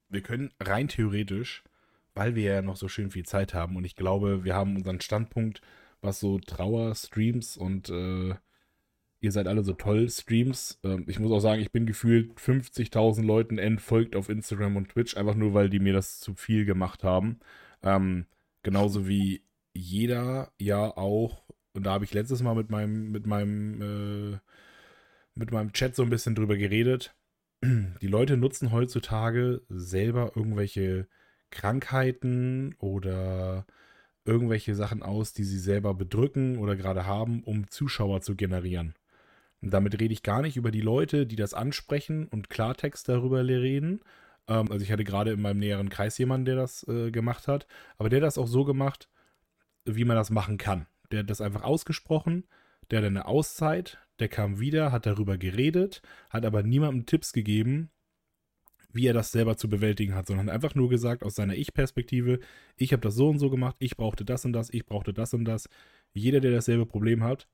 wir 0.09 0.21
können 0.21 0.53
rein 0.59 0.87
theoretisch, 0.87 1.63
weil 2.13 2.35
wir 2.35 2.53
ja 2.55 2.61
noch 2.61 2.77
so 2.77 2.87
schön 2.87 3.11
viel 3.11 3.25
Zeit 3.25 3.53
haben 3.53 3.75
und 3.75 3.85
ich 3.85 3.95
glaube, 3.95 4.43
wir 4.43 4.55
haben 4.55 4.75
unseren 4.75 5.01
Standpunkt, 5.01 5.61
was 6.01 6.19
so 6.19 6.39
Trauer-Streams 6.39 7.57
und 7.57 7.89
äh, 7.89 8.35
ihr 9.25 9.31
seid 9.31 9.47
alle 9.47 9.63
so 9.63 9.73
toll 9.73 10.09
Streams. 10.09 10.79
Ähm, 10.83 11.05
ich 11.07 11.19
muss 11.19 11.31
auch 11.31 11.39
sagen, 11.39 11.61
ich 11.61 11.71
bin 11.71 11.85
gefühlt 11.85 12.33
50.000 12.39 13.23
Leuten 13.23 13.57
entfolgt 13.57 14.15
auf 14.15 14.29
Instagram 14.29 14.77
und 14.77 14.89
Twitch, 14.89 15.17
einfach 15.17 15.35
nur, 15.35 15.53
weil 15.53 15.69
die 15.69 15.79
mir 15.79 15.93
das 15.93 16.19
zu 16.19 16.35
viel 16.35 16.65
gemacht 16.65 17.03
haben. 17.03 17.39
Ähm, 17.83 18.27
genauso 18.63 19.07
wie 19.07 19.43
jeder 19.73 20.51
ja 20.59 20.95
auch, 20.95 21.43
und 21.73 21.85
da 21.85 21.93
habe 21.93 22.05
ich 22.05 22.13
letztes 22.13 22.41
Mal 22.43 22.55
mit 22.55 22.69
meinem, 22.69 23.11
mit 23.11 23.25
meinem, 23.25 23.81
äh, 23.81 24.39
mit 25.33 25.51
meinem 25.51 25.73
Chat 25.73 25.95
so 25.95 26.03
ein 26.03 26.09
bisschen 26.09 26.35
drüber 26.35 26.55
geredet. 26.55 27.15
Die 27.63 28.07
Leute 28.07 28.37
nutzen 28.37 28.71
heutzutage 28.71 29.63
selber 29.69 30.33
irgendwelche 30.35 31.07
Krankheiten 31.49 32.75
oder 32.79 33.65
irgendwelche 34.23 34.75
Sachen 34.75 35.03
aus, 35.03 35.33
die 35.33 35.43
sie 35.43 35.59
selber 35.59 35.93
bedrücken 35.93 36.57
oder 36.57 36.75
gerade 36.75 37.05
haben, 37.05 37.43
um 37.43 37.69
Zuschauer 37.69 38.21
zu 38.21 38.35
generieren. 38.35 38.95
Damit 39.71 39.99
rede 39.99 40.13
ich 40.13 40.23
gar 40.23 40.41
nicht 40.41 40.57
über 40.57 40.71
die 40.71 40.81
Leute, 40.81 41.25
die 41.25 41.35
das 41.35 41.53
ansprechen 41.53 42.27
und 42.27 42.49
Klartext 42.49 43.09
darüber 43.09 43.45
reden. 43.45 44.01
Ähm, 44.47 44.71
also 44.71 44.83
ich 44.83 44.91
hatte 44.91 45.03
gerade 45.03 45.31
in 45.31 45.41
meinem 45.41 45.59
näheren 45.59 45.89
Kreis 45.89 46.17
jemanden, 46.17 46.45
der 46.45 46.55
das 46.55 46.87
äh, 46.87 47.11
gemacht 47.11 47.47
hat, 47.47 47.67
aber 47.97 48.09
der 48.09 48.17
hat 48.17 48.27
das 48.27 48.37
auch 48.37 48.47
so 48.47 48.63
gemacht, 48.63 49.09
wie 49.85 50.05
man 50.05 50.15
das 50.15 50.29
machen 50.29 50.57
kann. 50.57 50.87
Der 51.11 51.19
hat 51.19 51.29
das 51.29 51.41
einfach 51.41 51.63
ausgesprochen, 51.63 52.45
der 52.91 52.99
hatte 52.99 53.07
eine 53.07 53.25
Auszeit, 53.25 53.99
der 54.19 54.27
kam 54.27 54.59
wieder, 54.59 54.91
hat 54.91 55.05
darüber 55.05 55.37
geredet, 55.37 56.01
hat 56.29 56.45
aber 56.45 56.63
niemandem 56.63 57.05
Tipps 57.05 57.33
gegeben, 57.33 57.89
wie 58.93 59.07
er 59.07 59.13
das 59.13 59.31
selber 59.31 59.57
zu 59.57 59.69
bewältigen 59.69 60.15
hat, 60.15 60.27
sondern 60.27 60.49
einfach 60.49 60.73
nur 60.73 60.89
gesagt 60.89 61.23
aus 61.23 61.35
seiner 61.35 61.55
Ich-Perspektive, 61.55 62.39
ich 62.77 62.93
habe 62.93 63.01
das 63.01 63.15
so 63.15 63.29
und 63.29 63.39
so 63.39 63.49
gemacht, 63.49 63.75
ich 63.79 63.97
brauchte 63.97 64.23
das 64.23 64.45
und 64.45 64.53
das, 64.53 64.69
ich 64.69 64.85
brauchte 64.85 65.13
das 65.13 65.33
und 65.33 65.45
das. 65.45 65.69
Jeder, 66.13 66.39
der 66.39 66.51
dasselbe 66.51 66.85
Problem 66.85 67.21
hat, 67.23 67.47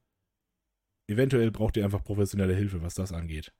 Eventuell 1.07 1.51
braucht 1.51 1.77
ihr 1.77 1.83
einfach 1.83 2.03
professionelle 2.03 2.55
Hilfe, 2.55 2.81
was 2.81 2.95
das 2.95 3.11
angeht. 3.11 3.53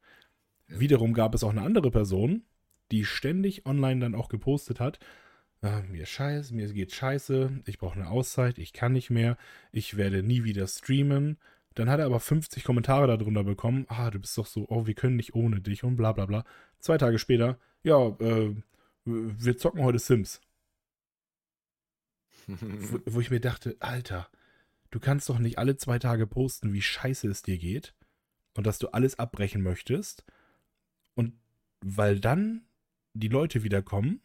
Wiederum 0.68 1.14
gab 1.14 1.36
es 1.36 1.44
auch 1.44 1.50
eine 1.50 1.64
andere 1.64 1.92
Person, 1.92 2.44
die 2.92 3.06
ständig 3.06 3.66
online 3.66 4.00
dann 4.00 4.16
auch 4.16 4.30
gepostet 4.30 4.80
hat, 4.80 5.00
ah, 5.62 5.82
mir 5.90 6.06
scheiße, 6.06 6.54
mir 6.54 6.72
geht 6.72 6.94
scheiße, 6.94 7.62
ich 7.66 7.78
brauche 7.78 8.00
eine 8.00 8.10
Auszeit, 8.10 8.58
ich 8.58 8.74
kann 8.74 8.94
nicht 8.94 9.10
mehr, 9.10 9.38
ich 9.72 9.98
werde 9.98 10.24
nie 10.24 10.44
wieder 10.44 10.68
streamen. 10.68 11.38
Dann 11.76 11.90
hat 11.90 12.00
er 12.00 12.06
aber 12.06 12.20
50 12.20 12.66
Kommentare 12.66 13.08
darunter 13.08 13.46
bekommen. 13.46 13.86
Ah, 13.88 14.12
du 14.12 14.20
bist 14.20 14.38
doch 14.38 14.46
so, 14.46 14.66
oh, 14.68 14.88
wir 14.88 14.94
können 14.94 15.16
nicht 15.16 15.36
ohne 15.36 15.62
dich 15.62 15.84
und 15.86 15.96
bla 15.96 16.12
bla 16.12 16.26
bla. 16.26 16.44
Zwei 16.80 16.98
Tage 16.98 17.18
später, 17.18 17.58
ja, 17.84 18.08
äh, 18.20 18.56
wir 19.06 19.58
zocken 19.58 19.84
heute 19.84 20.00
Sims. 20.00 20.42
wo, 22.48 23.00
wo 23.06 23.22
ich 23.22 23.32
mir 23.32 23.40
dachte, 23.40 23.78
Alter, 23.80 24.28
du 24.92 25.00
kannst 25.00 25.30
doch 25.30 25.40
nicht 25.40 25.58
alle 25.58 25.78
zwei 25.78 26.00
Tage 26.00 26.28
posten, 26.28 26.74
wie 26.74 26.82
scheiße 26.82 27.28
es 27.28 27.42
dir 27.42 27.58
geht 27.58 27.96
und 28.56 28.68
dass 28.68 28.80
du 28.80 28.90
alles 28.90 29.18
abbrechen 29.18 29.62
möchtest. 29.62 30.26
Und 31.16 31.34
weil 31.82 32.20
dann 32.20 32.66
die 33.14 33.30
Leute 33.30 33.64
wieder 33.64 33.82
kommen, 33.82 34.22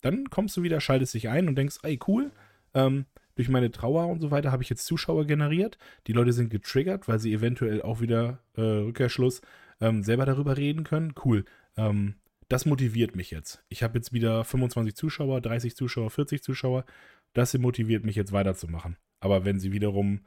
dann 0.00 0.30
kommst 0.30 0.56
du 0.56 0.62
wieder, 0.62 0.80
schaltest 0.80 1.14
dich 1.14 1.28
ein 1.28 1.48
und 1.48 1.56
denkst, 1.56 1.78
ey, 1.82 1.98
cool, 2.06 2.30
ähm, 2.74 3.06
durch 3.34 3.48
meine 3.48 3.70
Trauer 3.70 4.08
und 4.08 4.20
so 4.20 4.30
weiter 4.30 4.52
habe 4.52 4.62
ich 4.62 4.68
jetzt 4.68 4.84
Zuschauer 4.84 5.26
generiert. 5.26 5.78
Die 6.06 6.12
Leute 6.12 6.32
sind 6.32 6.50
getriggert, 6.50 7.08
weil 7.08 7.18
sie 7.18 7.32
eventuell 7.32 7.82
auch 7.82 8.00
wieder 8.00 8.40
äh, 8.54 8.60
Rückkehrschluss 8.60 9.40
ähm, 9.80 10.02
selber 10.02 10.26
darüber 10.26 10.56
reden 10.56 10.84
können. 10.84 11.14
Cool. 11.24 11.44
Ähm, 11.76 12.16
das 12.48 12.66
motiviert 12.66 13.14
mich 13.16 13.30
jetzt. 13.30 13.64
Ich 13.68 13.82
habe 13.82 13.96
jetzt 13.96 14.12
wieder 14.12 14.44
25 14.44 14.94
Zuschauer, 14.94 15.40
30 15.40 15.76
Zuschauer, 15.76 16.10
40 16.10 16.42
Zuschauer. 16.42 16.84
Das 17.32 17.56
motiviert 17.56 18.04
mich 18.04 18.16
jetzt 18.16 18.32
weiterzumachen. 18.32 18.96
Aber 19.20 19.44
wenn 19.44 19.60
sie 19.60 19.72
wiederum 19.72 20.20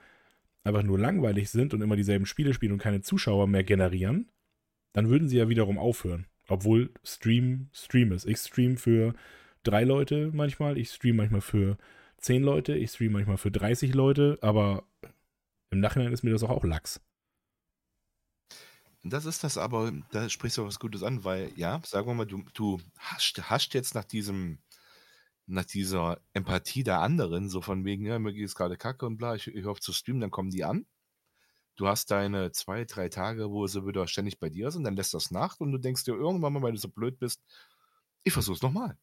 einfach 0.63 0.83
nur 0.83 0.99
langweilig 0.99 1.49
sind 1.49 1.73
und 1.73 1.81
immer 1.81 1.95
dieselben 1.95 2.25
Spiele 2.25 2.53
spielen 2.53 2.73
und 2.73 2.77
keine 2.77 3.01
Zuschauer 3.01 3.47
mehr 3.47 3.63
generieren, 3.63 4.29
dann 4.93 5.09
würden 5.09 5.27
sie 5.27 5.37
ja 5.37 5.49
wiederum 5.49 5.77
aufhören. 5.77 6.27
Obwohl 6.47 6.93
Stream 7.03 7.69
Stream 7.73 8.11
ist. 8.11 8.25
Ich 8.25 8.37
stream 8.37 8.77
für 8.77 9.13
drei 9.63 9.83
Leute 9.83 10.31
manchmal, 10.33 10.77
ich 10.77 10.91
stream 10.91 11.17
manchmal 11.17 11.41
für 11.41 11.77
zehn 12.17 12.43
Leute, 12.43 12.75
ich 12.75 12.91
stream 12.91 13.13
manchmal 13.13 13.37
für 13.37 13.51
30 13.51 13.93
Leute, 13.93 14.37
aber 14.41 14.85
im 15.71 15.79
Nachhinein 15.79 16.13
ist 16.13 16.23
mir 16.23 16.31
das 16.31 16.43
auch, 16.43 16.49
auch 16.49 16.63
Lachs. 16.63 17.01
Das 19.03 19.25
ist 19.25 19.43
das 19.43 19.57
aber, 19.57 19.91
da 20.11 20.29
sprichst 20.29 20.57
du 20.57 20.65
was 20.65 20.79
Gutes 20.79 21.03
an, 21.03 21.25
weil, 21.25 21.51
ja, 21.57 21.81
sagen 21.83 22.07
wir 22.07 22.13
mal, 22.13 22.25
du, 22.25 22.43
du 22.53 22.79
hast, 22.97 23.49
hast 23.49 23.73
jetzt 23.73 23.95
nach 23.95 24.05
diesem, 24.05 24.59
nach 25.45 25.65
dieser 25.65 26.21
Empathie 26.33 26.83
der 26.83 26.99
anderen, 26.99 27.49
so 27.49 27.61
von 27.61 27.85
wegen, 27.85 28.05
ja, 28.05 28.19
mir 28.19 28.33
geht 28.33 28.45
es 28.45 28.55
gerade 28.55 28.77
kacke 28.77 29.05
und 29.05 29.17
bla, 29.17 29.35
ich, 29.35 29.47
ich 29.47 29.65
hoffe 29.65 29.81
zu 29.81 29.93
streamen, 29.93 30.21
dann 30.21 30.31
kommen 30.31 30.51
die 30.51 30.63
an. 30.63 30.85
Du 31.75 31.87
hast 31.87 32.11
deine 32.11 32.51
zwei, 32.51 32.85
drei 32.85 33.09
Tage, 33.09 33.49
wo 33.51 33.65
sie 33.67 33.85
wieder 33.85 34.07
ständig 34.07 34.39
bei 34.39 34.49
dir 34.49 34.71
sind, 34.71 34.83
dann 34.83 34.95
lässt 34.95 35.13
das 35.13 35.31
nach 35.31 35.59
und 35.59 35.71
du 35.71 35.77
denkst 35.79 36.03
dir 36.05 36.13
irgendwann 36.13 36.53
mal, 36.53 36.61
weil 36.61 36.73
du 36.73 36.77
so 36.77 36.89
blöd 36.89 37.19
bist, 37.19 37.41
ich 38.23 38.33
versuch's 38.33 38.61
nochmal. 38.61 38.97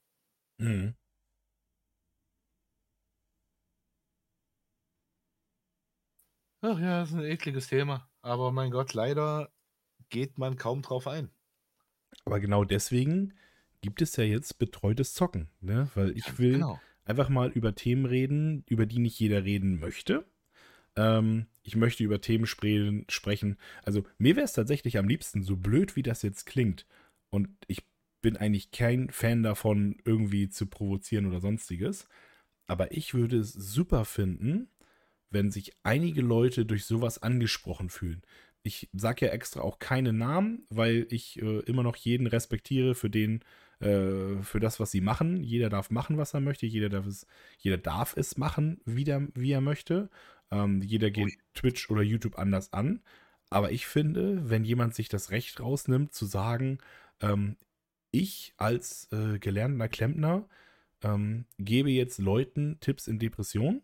Mhm. 0.59 0.95
Ach 6.63 6.79
ja, 6.79 7.01
das 7.01 7.11
ist 7.11 7.17
ein 7.17 7.25
ekliges 7.25 7.69
Thema. 7.69 8.09
Aber 8.23 8.53
mein 8.53 8.71
Gott, 8.71 8.93
leider 8.93 9.51
geht 10.11 10.39
man 10.39 10.57
kaum 10.57 10.83
drauf 10.83 11.07
ein. 11.07 11.31
Aber 12.25 12.41
genau 12.41 12.65
deswegen 12.65 13.35
gibt 13.81 14.03
es 14.03 14.17
ja 14.17 14.25
jetzt 14.25 14.59
betreutes 14.59 15.15
Zocken, 15.15 15.49
ne? 15.61 15.89
Weil 15.95 16.17
ich 16.17 16.39
will 16.39 16.55
genau. 16.55 16.81
einfach 17.05 17.29
mal 17.29 17.51
über 17.51 17.75
Themen 17.75 18.05
reden, 18.05 18.65
über 18.69 18.87
die 18.87 18.99
nicht 18.99 19.19
jeder 19.19 19.45
reden 19.45 19.81
möchte. 19.81 20.25
Ähm, 20.97 21.47
ich 21.63 21.77
möchte 21.77 22.05
über 22.05 22.21
Themen 22.21 22.47
spre 22.47 23.05
sprechen. 23.09 23.57
Also 23.83 24.05
mir 24.19 24.37
wäre 24.37 24.45
es 24.45 24.53
tatsächlich 24.53 24.99
am 24.99 25.09
liebsten, 25.09 25.43
so 25.43 25.57
blöd 25.57 25.97
wie 25.97 26.03
das 26.03 26.23
jetzt 26.23 26.47
klingt. 26.47 26.87
Und 27.31 27.49
ich 27.69 27.87
bin 28.23 28.37
eigentlich 28.37 28.71
kein 28.71 29.11
Fan 29.11 29.43
davon, 29.43 29.97
irgendwie 30.05 30.49
zu 30.49 30.67
provozieren 30.67 31.27
oder 31.27 31.41
sonstiges. 31.41 32.07
Aber 32.67 32.93
ich 32.93 33.15
würde 33.15 33.39
es 33.39 33.53
super 33.53 34.05
finden, 34.05 34.69
wenn 35.31 35.51
sich 35.51 35.73
einige 35.83 36.23
Leute 36.23 36.67
durch 36.67 36.85
sowas 36.85 37.23
angesprochen 37.23 37.89
fühlen. 37.89 38.23
Ich 38.63 38.89
sage 38.93 39.27
ja 39.27 39.33
extra 39.33 39.61
auch 39.63 39.79
keine 39.79 40.13
Namen, 40.13 40.67
weil 40.69 41.07
ich 41.11 41.41
äh, 41.41 41.61
immer 41.61 41.83
noch 41.83 41.97
jeden 41.97 42.27
respektiere 42.27 42.95
für 42.95 43.09
den, 43.09 43.43
äh, 43.81 44.43
für 44.43 44.61
das, 44.61 44.81
was 44.81 44.91
sie 44.91 45.01
machen. 45.01 45.43
Jeder 45.43 45.71
darf 45.71 45.91
machen, 45.91 46.19
was 46.19 46.35
er 46.35 46.41
möchte. 46.41 46.67
Jeder 46.67 46.91
darf 46.91 47.07
es, 47.07 47.27
jeder 47.59 47.79
darf 47.79 48.17
es 48.17 48.37
machen, 48.37 48.81
wie, 48.85 49.05
der, 49.05 49.29
wie 49.35 49.53
er 49.53 49.63
möchte. 49.63 50.11
Ähm, 50.51 50.83
jeder 50.83 51.11
geht 51.11 51.39
Twitch 51.55 51.91
oder 51.91 52.03
YouTube 52.03 52.39
anders 52.39 52.73
an. 52.73 53.01
Aber 53.51 53.73
ich 53.73 53.87
finde, 53.87 54.49
wenn 54.49 54.65
jemand 54.65 54.95
sich 54.95 55.09
das 55.09 55.31
Recht 55.31 55.61
rausnimmt, 55.61 56.15
zu 56.15 56.27
sagen, 56.27 56.79
ähm, 57.21 57.57
ich 58.13 58.55
als 58.57 59.09
äh, 59.13 59.39
gelernter 59.39 59.89
Klempner 59.89 60.49
ähm, 61.03 61.47
gebe 61.59 61.91
jetzt 61.91 62.19
Leuten 62.19 62.79
Tipps 62.81 63.09
in 63.09 63.19
Depression, 63.19 63.83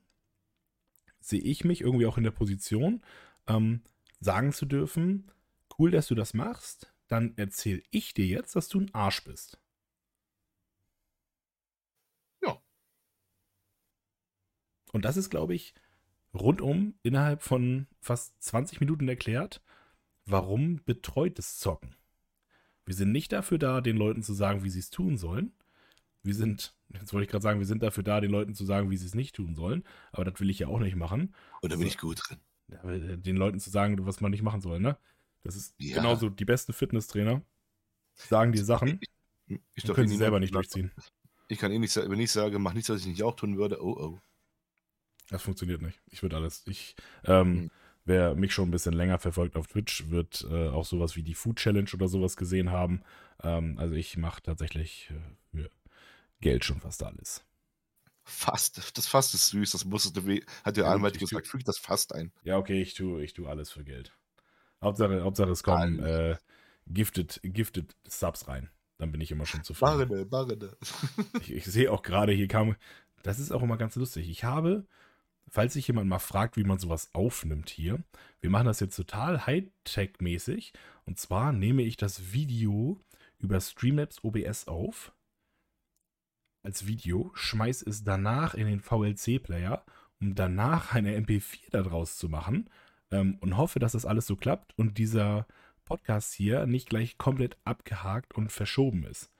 sehe 1.20 1.40
ich 1.40 1.64
mich 1.64 1.80
irgendwie 1.80 2.06
auch 2.06 2.18
in 2.18 2.24
der 2.24 2.30
Position, 2.30 3.02
ähm, 3.48 3.82
sagen 4.20 4.52
zu 4.52 4.66
dürfen, 4.66 5.30
cool, 5.78 5.90
dass 5.90 6.08
du 6.08 6.14
das 6.14 6.34
machst, 6.34 6.92
dann 7.08 7.36
erzähle 7.36 7.82
ich 7.90 8.14
dir 8.14 8.26
jetzt, 8.26 8.56
dass 8.56 8.68
du 8.68 8.80
ein 8.80 8.94
Arsch 8.94 9.24
bist. 9.24 9.60
Ja. 12.42 12.60
Und 14.92 15.04
das 15.04 15.16
ist, 15.16 15.30
glaube 15.30 15.54
ich, 15.54 15.74
rundum 16.34 16.94
innerhalb 17.02 17.42
von 17.42 17.86
fast 18.00 18.42
20 18.42 18.80
Minuten 18.80 19.08
erklärt, 19.08 19.62
warum 20.24 20.82
betreutes 20.84 21.58
Zocken. 21.58 21.94
Wir 22.84 22.94
sind 22.94 23.12
nicht 23.12 23.32
dafür 23.32 23.58
da, 23.58 23.80
den 23.80 23.96
Leuten 23.96 24.22
zu 24.22 24.32
sagen, 24.32 24.62
wie 24.62 24.70
sie 24.70 24.78
es 24.78 24.90
tun 24.90 25.16
sollen, 25.16 25.52
wir 26.26 26.34
sind, 26.34 26.74
jetzt 26.92 27.12
wollte 27.12 27.24
ich 27.24 27.30
gerade 27.30 27.42
sagen, 27.42 27.60
wir 27.60 27.66
sind 27.66 27.82
dafür 27.82 28.02
da, 28.02 28.20
den 28.20 28.30
Leuten 28.30 28.54
zu 28.54 28.64
sagen, 28.64 28.90
wie 28.90 28.96
sie 28.96 29.06
es 29.06 29.14
nicht 29.14 29.36
tun 29.36 29.54
sollen. 29.54 29.84
Aber 30.12 30.24
das 30.24 30.40
will 30.40 30.50
ich 30.50 30.58
ja 30.58 30.66
auch 30.66 30.80
nicht 30.80 30.96
machen. 30.96 31.34
Und 31.62 31.72
da 31.72 31.76
bin 31.76 31.86
ich 31.86 31.98
gut 31.98 32.20
drin. 32.28 32.38
Äh, 32.68 33.16
den 33.18 33.36
Leuten 33.36 33.60
zu 33.60 33.70
sagen, 33.70 34.04
was 34.06 34.20
man 34.20 34.30
nicht 34.30 34.42
machen 34.42 34.60
soll, 34.60 34.80
ne? 34.80 34.96
Das 35.42 35.54
ist 35.54 35.74
ja. 35.78 35.96
genauso 35.96 36.28
die 36.28 36.44
besten 36.44 36.72
Fitnesstrainer 36.72 37.42
sagen 38.14 38.52
die 38.52 38.58
Sachen. 38.58 39.00
Ich, 39.46 39.60
ich 39.74 39.84
können 39.84 40.08
eh 40.08 40.10
sie 40.10 40.16
selber 40.16 40.40
nicht 40.40 40.54
durchziehen. 40.54 40.90
Ich 41.48 41.58
kann 41.58 41.70
eh 41.70 41.78
nicht, 41.78 41.94
wenn 41.94 42.18
ich 42.18 42.32
sage, 42.32 42.58
mach 42.58 42.72
nichts, 42.72 42.88
was 42.88 43.02
ich 43.02 43.06
nicht 43.06 43.22
auch 43.22 43.36
tun 43.36 43.56
würde, 43.56 43.80
oh 43.80 43.96
oh. 43.96 44.18
Das 45.28 45.42
funktioniert 45.42 45.82
nicht. 45.82 46.00
Ich 46.08 46.22
würde 46.22 46.36
alles. 46.36 46.64
Ich, 46.66 46.96
ähm, 47.24 47.46
hm. 47.46 47.70
wer 48.04 48.34
mich 48.34 48.52
schon 48.52 48.68
ein 48.68 48.72
bisschen 48.72 48.92
länger 48.92 49.18
verfolgt 49.18 49.56
auf 49.56 49.66
Twitch, 49.66 50.08
wird 50.10 50.46
äh, 50.50 50.68
auch 50.68 50.84
sowas 50.84 51.16
wie 51.16 51.22
die 51.22 51.34
Food 51.34 51.56
Challenge 51.56 51.90
oder 51.94 52.08
sowas 52.08 52.36
gesehen 52.36 52.70
haben. 52.70 53.02
Ähm, 53.42 53.78
also 53.78 53.94
ich 53.94 54.16
mache 54.16 54.42
tatsächlich 54.42 55.10
äh, 55.10 55.56
für 55.56 55.70
Geld 56.40 56.64
schon 56.64 56.80
fast 56.80 57.02
alles. 57.02 57.44
Fast. 58.28 58.98
Das 58.98 59.06
Fast 59.06 59.34
ist 59.34 59.46
süß. 59.48 59.70
Das 59.70 59.84
musstest 59.84 60.16
du, 60.16 60.40
hat 60.64 60.76
der 60.76 60.84
ja, 60.84 60.92
Anwalt 60.92 61.16
gesagt, 61.16 61.46
füg 61.46 61.64
das 61.64 61.78
Fast 61.78 62.12
ein. 62.12 62.32
Ja, 62.42 62.58
okay, 62.58 62.82
ich 62.82 62.94
tue, 62.94 63.22
ich 63.22 63.34
tue 63.34 63.48
alles 63.48 63.70
für 63.70 63.84
Geld. 63.84 64.12
Hauptsache, 64.82 65.22
Hauptsache 65.22 65.50
es 65.50 65.62
kommen 65.62 66.00
äh, 66.00 66.36
gifted, 66.88 67.40
gifted 67.44 67.94
Subs 68.04 68.48
rein. 68.48 68.68
Dann 68.98 69.12
bin 69.12 69.20
ich 69.20 69.30
immer 69.30 69.46
schon 69.46 69.62
zufrieden. 69.62 70.08
Barrene, 70.08 70.26
Barrene. 70.26 70.76
ich, 71.40 71.52
ich 71.52 71.64
sehe 71.66 71.92
auch 71.92 72.02
gerade, 72.02 72.32
hier 72.32 72.48
kam, 72.48 72.74
das 73.22 73.38
ist 73.38 73.52
auch 73.52 73.62
immer 73.62 73.76
ganz 73.76 73.94
lustig. 73.94 74.28
Ich 74.28 74.42
habe, 74.42 74.86
falls 75.48 75.74
sich 75.74 75.86
jemand 75.86 76.08
mal 76.08 76.18
fragt, 76.18 76.56
wie 76.56 76.64
man 76.64 76.80
sowas 76.80 77.10
aufnimmt 77.12 77.70
hier, 77.70 78.02
wir 78.40 78.50
machen 78.50 78.66
das 78.66 78.80
jetzt 78.80 78.96
total 78.96 79.46
Hightech-mäßig. 79.46 80.72
Und 81.04 81.20
zwar 81.20 81.52
nehme 81.52 81.82
ich 81.82 81.96
das 81.96 82.32
Video 82.32 83.00
über 83.38 83.60
Streamlabs 83.60 84.24
OBS 84.24 84.66
auf 84.66 85.12
als 86.66 86.86
Video, 86.86 87.30
schmeiß 87.34 87.82
es 87.82 88.02
danach 88.02 88.54
in 88.54 88.66
den 88.66 88.80
VLC-Player, 88.80 89.84
um 90.20 90.34
danach 90.34 90.94
eine 90.94 91.16
MP4 91.16 91.70
daraus 91.70 92.16
zu 92.16 92.28
machen 92.28 92.68
ähm, 93.12 93.38
und 93.40 93.56
hoffe, 93.56 93.78
dass 93.78 93.92
das 93.92 94.04
alles 94.04 94.26
so 94.26 94.34
klappt 94.34 94.76
und 94.76 94.98
dieser 94.98 95.46
Podcast 95.84 96.34
hier 96.34 96.66
nicht 96.66 96.88
gleich 96.88 97.18
komplett 97.18 97.56
abgehakt 97.64 98.34
und 98.34 98.50
verschoben 98.50 99.04
ist. 99.04 99.30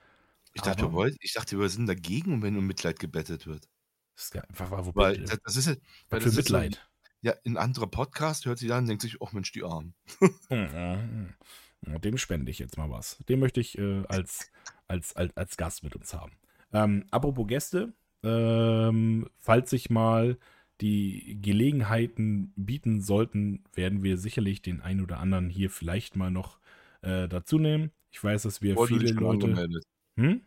Ich 0.55 0.63
dachte, 0.63 0.85
Aber, 0.85 0.93
wir, 0.93 0.97
wollt, 0.97 1.17
ich 1.21 1.33
dachte, 1.33 1.59
wir 1.59 1.69
sind 1.69 1.87
dagegen, 1.87 2.43
wenn 2.43 2.57
um 2.57 2.67
Mitleid 2.67 3.01
gebettet 3.01 3.47
wird. 3.47 3.69
Das 4.15 4.27
ist 4.27 4.35
ja 4.35 4.43
einfach, 4.43 4.71
wo 4.87 4.95
weil, 4.95 5.19
das, 5.19 5.39
das 5.45 5.57
ist 5.57 5.67
ja, 5.67 5.75
weil 6.09 6.21
für 6.21 6.31
Mitleid. 6.31 6.75
So, 6.75 6.81
ja, 7.23 7.35
ein 7.45 7.57
anderer 7.57 7.89
Podcast 7.89 8.47
hört 8.47 8.61
sich 8.61 8.73
an 8.73 8.85
und 8.85 8.87
denkt 8.87 9.03
sich, 9.03 9.21
oh 9.21 9.29
Mensch, 9.33 9.51
die 9.51 9.65
Armen. 9.65 9.95
Dem 11.83 12.19
spende 12.19 12.51
ich 12.53 12.61
jetzt 12.61 12.79
mal 12.79 12.89
was. 12.89 13.19
Den 13.29 13.41
möchte 13.41 13.61
ich 13.61 13.77
äh, 13.79 14.05
als, 14.07 14.53
als, 14.87 15.15
als, 15.17 15.37
als 15.37 15.57
Gast 15.57 15.83
mit 15.83 15.97
uns 15.97 16.15
haben. 16.15 16.33
Ähm, 16.77 17.05
apropos 17.11 17.47
Gäste, 17.47 17.95
ähm, 18.23 19.29
falls 19.39 19.71
sich 19.71 19.89
mal 19.89 20.39
die 20.83 21.39
Gelegenheiten 21.41 22.53
bieten 22.57 23.01
sollten, 23.01 23.65
werden 23.73 24.03
wir 24.03 24.19
sicherlich 24.19 24.61
den 24.61 24.83
einen 24.83 25.01
oder 25.01 25.19
anderen 25.19 25.49
hier 25.49 25.71
vielleicht 25.71 26.17
mal 26.17 26.31
noch 26.31 26.59
äh, 27.01 27.29
dazu 27.29 27.59
nehmen. 27.59 27.93
Ich 28.11 28.23
weiß, 28.23 28.43
dass 28.43 28.61
wir 28.61 28.77
Wurde 28.77 28.99
viele 28.99 29.13
Leute. 29.13 29.81
Hm? 30.17 30.43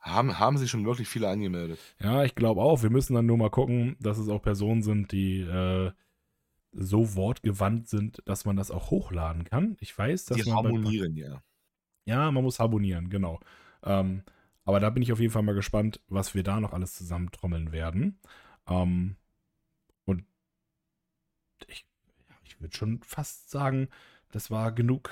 Haben, 0.00 0.38
haben 0.38 0.58
sich 0.58 0.70
schon 0.70 0.84
wirklich 0.84 1.08
viele 1.08 1.28
angemeldet? 1.28 1.78
Ja, 2.00 2.24
ich 2.24 2.34
glaube 2.34 2.62
auch. 2.62 2.82
Wir 2.82 2.90
müssen 2.90 3.14
dann 3.14 3.26
nur 3.26 3.36
mal 3.36 3.50
gucken, 3.50 3.96
dass 4.00 4.18
es 4.18 4.28
auch 4.28 4.42
Personen 4.42 4.82
sind, 4.82 5.12
die 5.12 5.40
äh, 5.40 5.92
so 6.72 7.14
wortgewandt 7.14 7.88
sind, 7.88 8.22
dass 8.24 8.44
man 8.44 8.56
das 8.56 8.70
auch 8.70 8.90
hochladen 8.90 9.44
kann. 9.44 9.76
Ich 9.80 9.96
weiß, 9.96 10.26
dass 10.26 10.38
die 10.38 10.48
man. 10.48 10.56
harmonieren, 10.58 11.16
ja. 11.16 11.42
Ja, 12.06 12.30
man 12.30 12.44
muss 12.44 12.58
harmonieren, 12.60 13.08
genau. 13.08 13.40
Ähm, 13.82 14.22
aber 14.66 14.80
da 14.80 14.90
bin 14.90 15.02
ich 15.02 15.12
auf 15.12 15.20
jeden 15.20 15.32
Fall 15.32 15.44
mal 15.44 15.54
gespannt, 15.54 16.00
was 16.08 16.34
wir 16.34 16.42
da 16.42 16.60
noch 16.60 16.72
alles 16.72 16.94
zusammentrommeln 16.94 17.70
werden. 17.70 18.18
Ähm, 18.68 19.16
und 20.04 20.24
ich, 21.68 21.86
ich 22.44 22.60
würde 22.60 22.76
schon 22.76 23.00
fast 23.02 23.48
sagen, 23.48 23.88
das 24.32 24.50
war 24.50 24.72
genug 24.72 25.10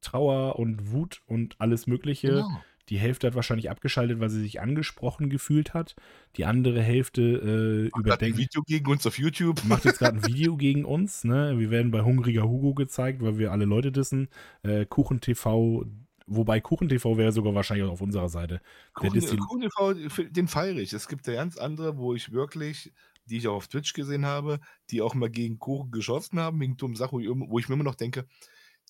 Trauer 0.00 0.58
und 0.60 0.92
Wut 0.92 1.22
und 1.26 1.60
alles 1.60 1.88
Mögliche. 1.88 2.28
Genau. 2.28 2.62
Die 2.88 2.98
Hälfte 2.98 3.26
hat 3.26 3.34
wahrscheinlich 3.34 3.70
abgeschaltet, 3.70 4.20
weil 4.20 4.28
sie 4.28 4.40
sich 4.40 4.60
angesprochen 4.60 5.28
gefühlt 5.28 5.74
hat. 5.74 5.96
Die 6.36 6.44
andere 6.44 6.82
Hälfte 6.82 7.22
äh, 7.22 7.98
überdenkt. 7.98 8.36
ein 8.36 8.38
Video 8.38 8.62
gegen 8.62 8.90
uns 8.90 9.06
auf 9.06 9.18
YouTube. 9.18 9.64
Macht 9.64 9.84
jetzt 9.84 9.98
gerade 9.98 10.18
ein 10.18 10.26
Video 10.26 10.56
gegen 10.56 10.84
uns. 10.84 11.24
Ne? 11.24 11.58
Wir 11.58 11.70
werden 11.70 11.90
bei 11.90 12.02
Hungriger 12.02 12.42
Hugo 12.42 12.74
gezeigt, 12.74 13.22
weil 13.22 13.38
wir 13.38 13.50
alle 13.50 13.64
Leute 13.64 13.90
dissen. 13.90 14.28
Äh, 14.62 14.84
Kuchen 14.86 15.20
TV, 15.20 15.84
wobei 16.26 16.60
Kuchen 16.60 16.88
TV 16.88 17.16
wäre 17.16 17.32
sogar 17.32 17.54
wahrscheinlich 17.54 17.86
auch 17.86 17.92
auf 17.92 18.00
unserer 18.00 18.28
Seite. 18.28 18.60
Kuchen, 18.94 19.38
Kuchen 19.38 19.60
TV, 19.62 20.24
den 20.30 20.48
feiere 20.48 20.78
ich. 20.78 20.92
Es 20.92 21.08
gibt 21.08 21.26
ja 21.26 21.34
ganz 21.34 21.56
andere, 21.56 21.96
wo 21.96 22.14
ich 22.14 22.32
wirklich 22.32 22.92
die 23.26 23.36
ich 23.36 23.46
auch 23.46 23.54
auf 23.54 23.68
Twitch 23.68 23.92
gesehen 23.92 24.26
habe, 24.26 24.58
die 24.90 25.00
auch 25.00 25.14
mal 25.14 25.30
gegen 25.30 25.60
Kuchen 25.60 25.92
geschossen 25.92 26.40
haben, 26.40 26.60
wegen 26.60 26.76
dummen 26.76 26.96
Sachen, 26.96 27.20
wo 27.20 27.58
ich 27.60 27.68
mir 27.68 27.76
immer 27.76 27.84
noch 27.84 27.94
denke, 27.94 28.26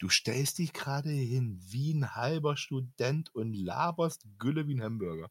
Du 0.02 0.08
stellst 0.08 0.58
dich 0.58 0.72
gerade 0.72 1.10
hin 1.10 1.60
wie 1.62 1.94
ein 1.94 2.16
halber 2.16 2.56
Student 2.56 3.32
und 3.36 3.54
laberst 3.54 4.26
Gülle 4.38 4.66
wie 4.66 4.74
ein 4.74 4.82
Hamburger. 4.82 5.30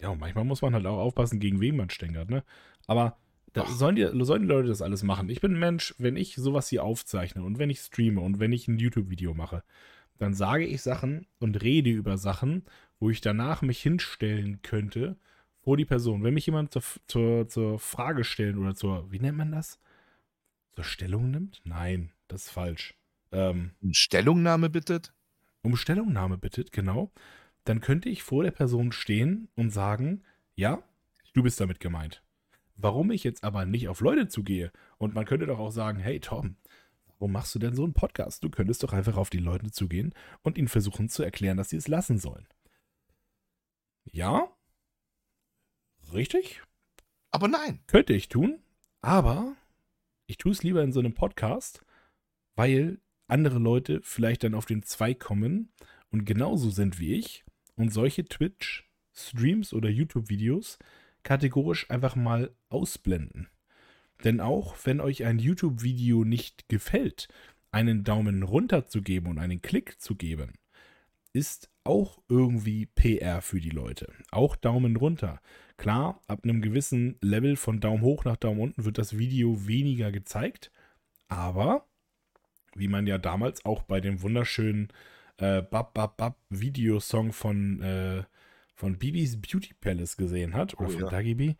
Ja, 0.00 0.10
und 0.10 0.20
manchmal 0.20 0.44
muss 0.44 0.62
man 0.62 0.74
halt 0.74 0.86
auch 0.86 0.98
aufpassen, 0.98 1.40
gegen 1.40 1.60
wen 1.60 1.76
man 1.76 1.90
stänkert, 1.90 2.30
ne? 2.30 2.44
Aber 2.86 3.18
da 3.52 3.66
sollen, 3.66 3.96
die, 3.96 4.08
sollen 4.24 4.42
die 4.42 4.48
Leute 4.48 4.68
das 4.68 4.82
alles 4.82 5.02
machen. 5.02 5.28
Ich 5.30 5.40
bin 5.40 5.54
ein 5.54 5.58
Mensch, 5.58 5.96
wenn 5.98 6.16
ich 6.16 6.36
sowas 6.36 6.68
hier 6.68 6.84
aufzeichne 6.84 7.42
und 7.42 7.58
wenn 7.58 7.70
ich 7.70 7.80
streame 7.80 8.20
und 8.20 8.38
wenn 8.38 8.52
ich 8.52 8.68
ein 8.68 8.78
YouTube-Video 8.78 9.34
mache, 9.34 9.64
dann 10.22 10.34
sage 10.34 10.64
ich 10.64 10.82
Sachen 10.82 11.26
und 11.40 11.62
rede 11.62 11.90
über 11.90 12.16
Sachen, 12.16 12.64
wo 13.00 13.10
ich 13.10 13.20
danach 13.20 13.60
mich 13.60 13.82
hinstellen 13.82 14.62
könnte 14.62 15.16
vor 15.62 15.76
die 15.76 15.84
Person. 15.84 16.22
Wenn 16.22 16.34
mich 16.34 16.46
jemand 16.46 16.72
zur, 16.72 16.82
zur, 17.08 17.48
zur 17.48 17.80
Frage 17.80 18.22
stellen 18.22 18.56
oder 18.56 18.76
zur, 18.76 19.10
wie 19.10 19.18
nennt 19.18 19.36
man 19.36 19.50
das? 19.50 19.80
Zur 20.76 20.84
Stellung 20.84 21.32
nimmt? 21.32 21.60
Nein. 21.64 22.12
Das 22.28 22.44
ist 22.44 22.50
falsch. 22.50 22.94
Ähm, 23.32 23.72
um 23.82 23.92
Stellungnahme 23.92 24.70
bittet? 24.70 25.12
Um 25.62 25.74
Stellungnahme 25.74 26.38
bittet, 26.38 26.70
genau. 26.70 27.10
Dann 27.64 27.80
könnte 27.80 28.08
ich 28.08 28.22
vor 28.22 28.44
der 28.44 28.52
Person 28.52 28.92
stehen 28.92 29.48
und 29.56 29.70
sagen, 29.70 30.22
ja, 30.54 30.84
du 31.34 31.42
bist 31.42 31.60
damit 31.60 31.80
gemeint. 31.80 32.22
Warum 32.76 33.10
ich 33.10 33.24
jetzt 33.24 33.42
aber 33.42 33.66
nicht 33.66 33.88
auf 33.88 34.00
Leute 34.00 34.28
zugehe 34.28 34.70
und 34.98 35.14
man 35.14 35.24
könnte 35.24 35.46
doch 35.46 35.58
auch 35.58 35.72
sagen, 35.72 35.98
hey 35.98 36.20
Tom, 36.20 36.54
warum 37.22 37.32
machst 37.32 37.54
du 37.54 37.60
denn 37.60 37.76
so 37.76 37.84
einen 37.84 37.94
Podcast? 37.94 38.42
Du 38.42 38.50
könntest 38.50 38.82
doch 38.82 38.92
einfach 38.92 39.16
auf 39.16 39.30
die 39.30 39.38
Leute 39.38 39.70
zugehen 39.70 40.12
und 40.42 40.58
ihnen 40.58 40.66
versuchen 40.66 41.08
zu 41.08 41.22
erklären, 41.22 41.56
dass 41.56 41.70
sie 41.70 41.76
es 41.76 41.86
lassen 41.86 42.18
sollen. 42.18 42.48
Ja, 44.10 44.48
richtig. 46.12 46.62
Aber 47.30 47.46
nein. 47.46 47.78
Könnte 47.86 48.12
ich 48.12 48.28
tun, 48.28 48.58
aber 49.02 49.54
ich 50.26 50.36
tue 50.36 50.50
es 50.50 50.64
lieber 50.64 50.82
in 50.82 50.90
so 50.90 50.98
einem 50.98 51.14
Podcast, 51.14 51.84
weil 52.56 53.00
andere 53.28 53.60
Leute 53.60 54.00
vielleicht 54.02 54.42
dann 54.42 54.56
auf 54.56 54.66
den 54.66 54.82
Zweig 54.82 55.20
kommen 55.20 55.72
und 56.10 56.24
genauso 56.24 56.70
sind 56.70 56.98
wie 56.98 57.14
ich 57.14 57.44
und 57.76 57.90
solche 57.90 58.24
Twitch-Streams 58.24 59.72
oder 59.74 59.88
YouTube-Videos 59.88 60.80
kategorisch 61.22 61.88
einfach 61.88 62.16
mal 62.16 62.52
ausblenden. 62.68 63.48
Denn 64.24 64.40
auch 64.40 64.76
wenn 64.84 65.00
euch 65.00 65.24
ein 65.24 65.38
YouTube-Video 65.38 66.24
nicht 66.24 66.68
gefällt, 66.68 67.28
einen 67.70 68.04
Daumen 68.04 68.42
runter 68.42 68.86
zu 68.86 69.02
geben 69.02 69.28
und 69.28 69.38
einen 69.38 69.62
Klick 69.62 70.00
zu 70.00 70.14
geben, 70.14 70.52
ist 71.32 71.70
auch 71.84 72.22
irgendwie 72.28 72.86
PR 72.86 73.40
für 73.40 73.60
die 73.60 73.70
Leute. 73.70 74.12
Auch 74.30 74.54
Daumen 74.56 74.96
runter. 74.96 75.40
Klar, 75.76 76.20
ab 76.28 76.44
einem 76.44 76.60
gewissen 76.60 77.16
Level 77.20 77.56
von 77.56 77.80
Daumen 77.80 78.02
hoch 78.02 78.24
nach 78.24 78.36
Daumen 78.36 78.60
unten 78.60 78.84
wird 78.84 78.98
das 78.98 79.18
Video 79.18 79.66
weniger 79.66 80.12
gezeigt, 80.12 80.70
aber 81.28 81.86
wie 82.74 82.88
man 82.88 83.06
ja 83.06 83.18
damals 83.18 83.64
auch 83.64 83.82
bei 83.82 84.00
dem 84.00 84.22
wunderschönen 84.22 84.88
äh, 85.38 85.62
Bab 85.62 85.94
Bab 85.94 86.16
Bab 86.16 86.38
Videosong 86.50 87.32
von, 87.32 87.82
äh, 87.82 88.22
von 88.74 88.98
Bibis 88.98 89.40
Beauty 89.40 89.74
Palace 89.74 90.16
gesehen 90.16 90.54
hat, 90.54 90.74
oder 90.74 90.88
oh, 90.88 90.92
von 90.92 91.02
ja. 91.02 91.10
Dagibi, 91.10 91.56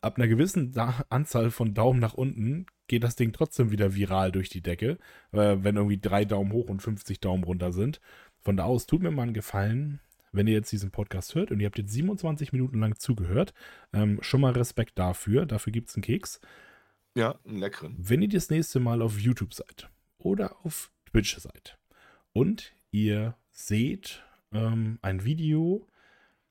ab 0.00 0.16
einer 0.16 0.28
gewissen 0.28 0.74
Anzahl 1.08 1.50
von 1.50 1.74
Daumen 1.74 2.00
nach 2.00 2.14
unten 2.14 2.66
geht 2.88 3.04
das 3.04 3.16
Ding 3.16 3.32
trotzdem 3.32 3.70
wieder 3.70 3.94
viral 3.94 4.32
durch 4.32 4.48
die 4.48 4.62
Decke, 4.62 4.98
äh, 5.32 5.56
wenn 5.60 5.76
irgendwie 5.76 6.00
drei 6.00 6.24
Daumen 6.24 6.52
hoch 6.52 6.68
und 6.68 6.82
50 6.82 7.20
Daumen 7.20 7.44
runter 7.44 7.72
sind. 7.72 8.00
Von 8.40 8.56
da 8.56 8.64
aus 8.64 8.86
tut 8.86 9.02
mir 9.02 9.10
mal 9.10 9.22
einen 9.22 9.34
Gefallen, 9.34 10.00
wenn 10.32 10.46
ihr 10.46 10.54
jetzt 10.54 10.72
diesen 10.72 10.90
Podcast 10.90 11.34
hört 11.34 11.50
und 11.50 11.60
ihr 11.60 11.66
habt 11.66 11.78
jetzt 11.78 11.92
27 11.92 12.52
Minuten 12.52 12.80
lang 12.80 12.98
zugehört. 12.98 13.54
Ähm, 13.92 14.18
schon 14.22 14.40
mal 14.40 14.52
Respekt 14.52 14.98
dafür. 14.98 15.46
Dafür 15.46 15.72
gibt 15.72 15.88
es 15.88 15.94
einen 15.94 16.02
Keks. 16.02 16.40
Ja, 17.14 17.38
einen 17.44 17.58
leckeren. 17.58 17.96
Wenn 17.98 18.22
ihr 18.22 18.28
das 18.28 18.50
nächste 18.50 18.80
Mal 18.80 19.02
auf 19.02 19.18
YouTube 19.18 19.54
seid 19.54 19.88
oder 20.18 20.56
auf 20.64 20.90
Twitch 21.10 21.36
seid 21.38 21.78
und 22.32 22.72
ihr 22.90 23.36
seht 23.52 24.24
ähm, 24.52 24.98
ein 25.02 25.24
Video, 25.24 25.86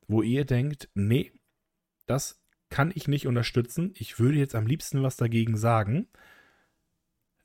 wo 0.07 0.21
ihr 0.21 0.45
denkt, 0.45 0.89
nee, 0.93 1.31
das 2.05 2.39
kann 2.69 2.91
ich 2.93 3.07
nicht 3.07 3.27
unterstützen, 3.27 3.93
ich 3.95 4.19
würde 4.19 4.37
jetzt 4.37 4.55
am 4.55 4.67
liebsten 4.67 5.01
was 5.03 5.17
dagegen 5.17 5.57
sagen, 5.57 6.07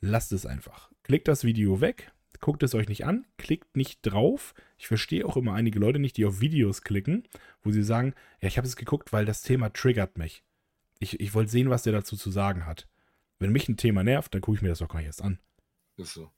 lasst 0.00 0.32
es 0.32 0.46
einfach. 0.46 0.90
Klickt 1.02 1.28
das 1.28 1.44
Video 1.44 1.80
weg, 1.80 2.12
guckt 2.40 2.62
es 2.62 2.74
euch 2.74 2.88
nicht 2.88 3.06
an, 3.06 3.26
klickt 3.38 3.76
nicht 3.76 4.00
drauf. 4.02 4.54
Ich 4.76 4.86
verstehe 4.86 5.24
auch 5.26 5.36
immer 5.36 5.54
einige 5.54 5.78
Leute 5.78 5.98
nicht, 5.98 6.16
die 6.16 6.26
auf 6.26 6.40
Videos 6.40 6.82
klicken, 6.82 7.26
wo 7.62 7.70
sie 7.70 7.82
sagen, 7.82 8.14
ja, 8.40 8.48
ich 8.48 8.58
habe 8.58 8.66
es 8.66 8.76
geguckt, 8.76 9.12
weil 9.12 9.24
das 9.24 9.42
Thema 9.42 9.72
triggert 9.72 10.18
mich. 10.18 10.44
Ich, 10.98 11.20
ich 11.20 11.34
wollte 11.34 11.50
sehen, 11.50 11.70
was 11.70 11.82
der 11.82 11.92
dazu 11.92 12.16
zu 12.16 12.30
sagen 12.30 12.66
hat. 12.66 12.88
Wenn 13.38 13.52
mich 13.52 13.68
ein 13.68 13.76
Thema 13.76 14.04
nervt, 14.04 14.34
dann 14.34 14.40
gucke 14.40 14.56
ich 14.56 14.62
mir 14.62 14.68
das 14.68 14.78
doch 14.78 14.88
gar 14.88 14.98
nicht 14.98 15.06
erst 15.06 15.22
an. 15.22 15.38
Ist 15.96 16.14
so. 16.14 16.30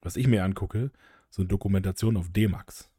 Was 0.00 0.16
ich 0.16 0.26
mir 0.26 0.44
angucke, 0.44 0.90
sind 1.30 1.52
Dokumentationen 1.52 2.16
auf 2.16 2.30
D-Max. 2.30 2.90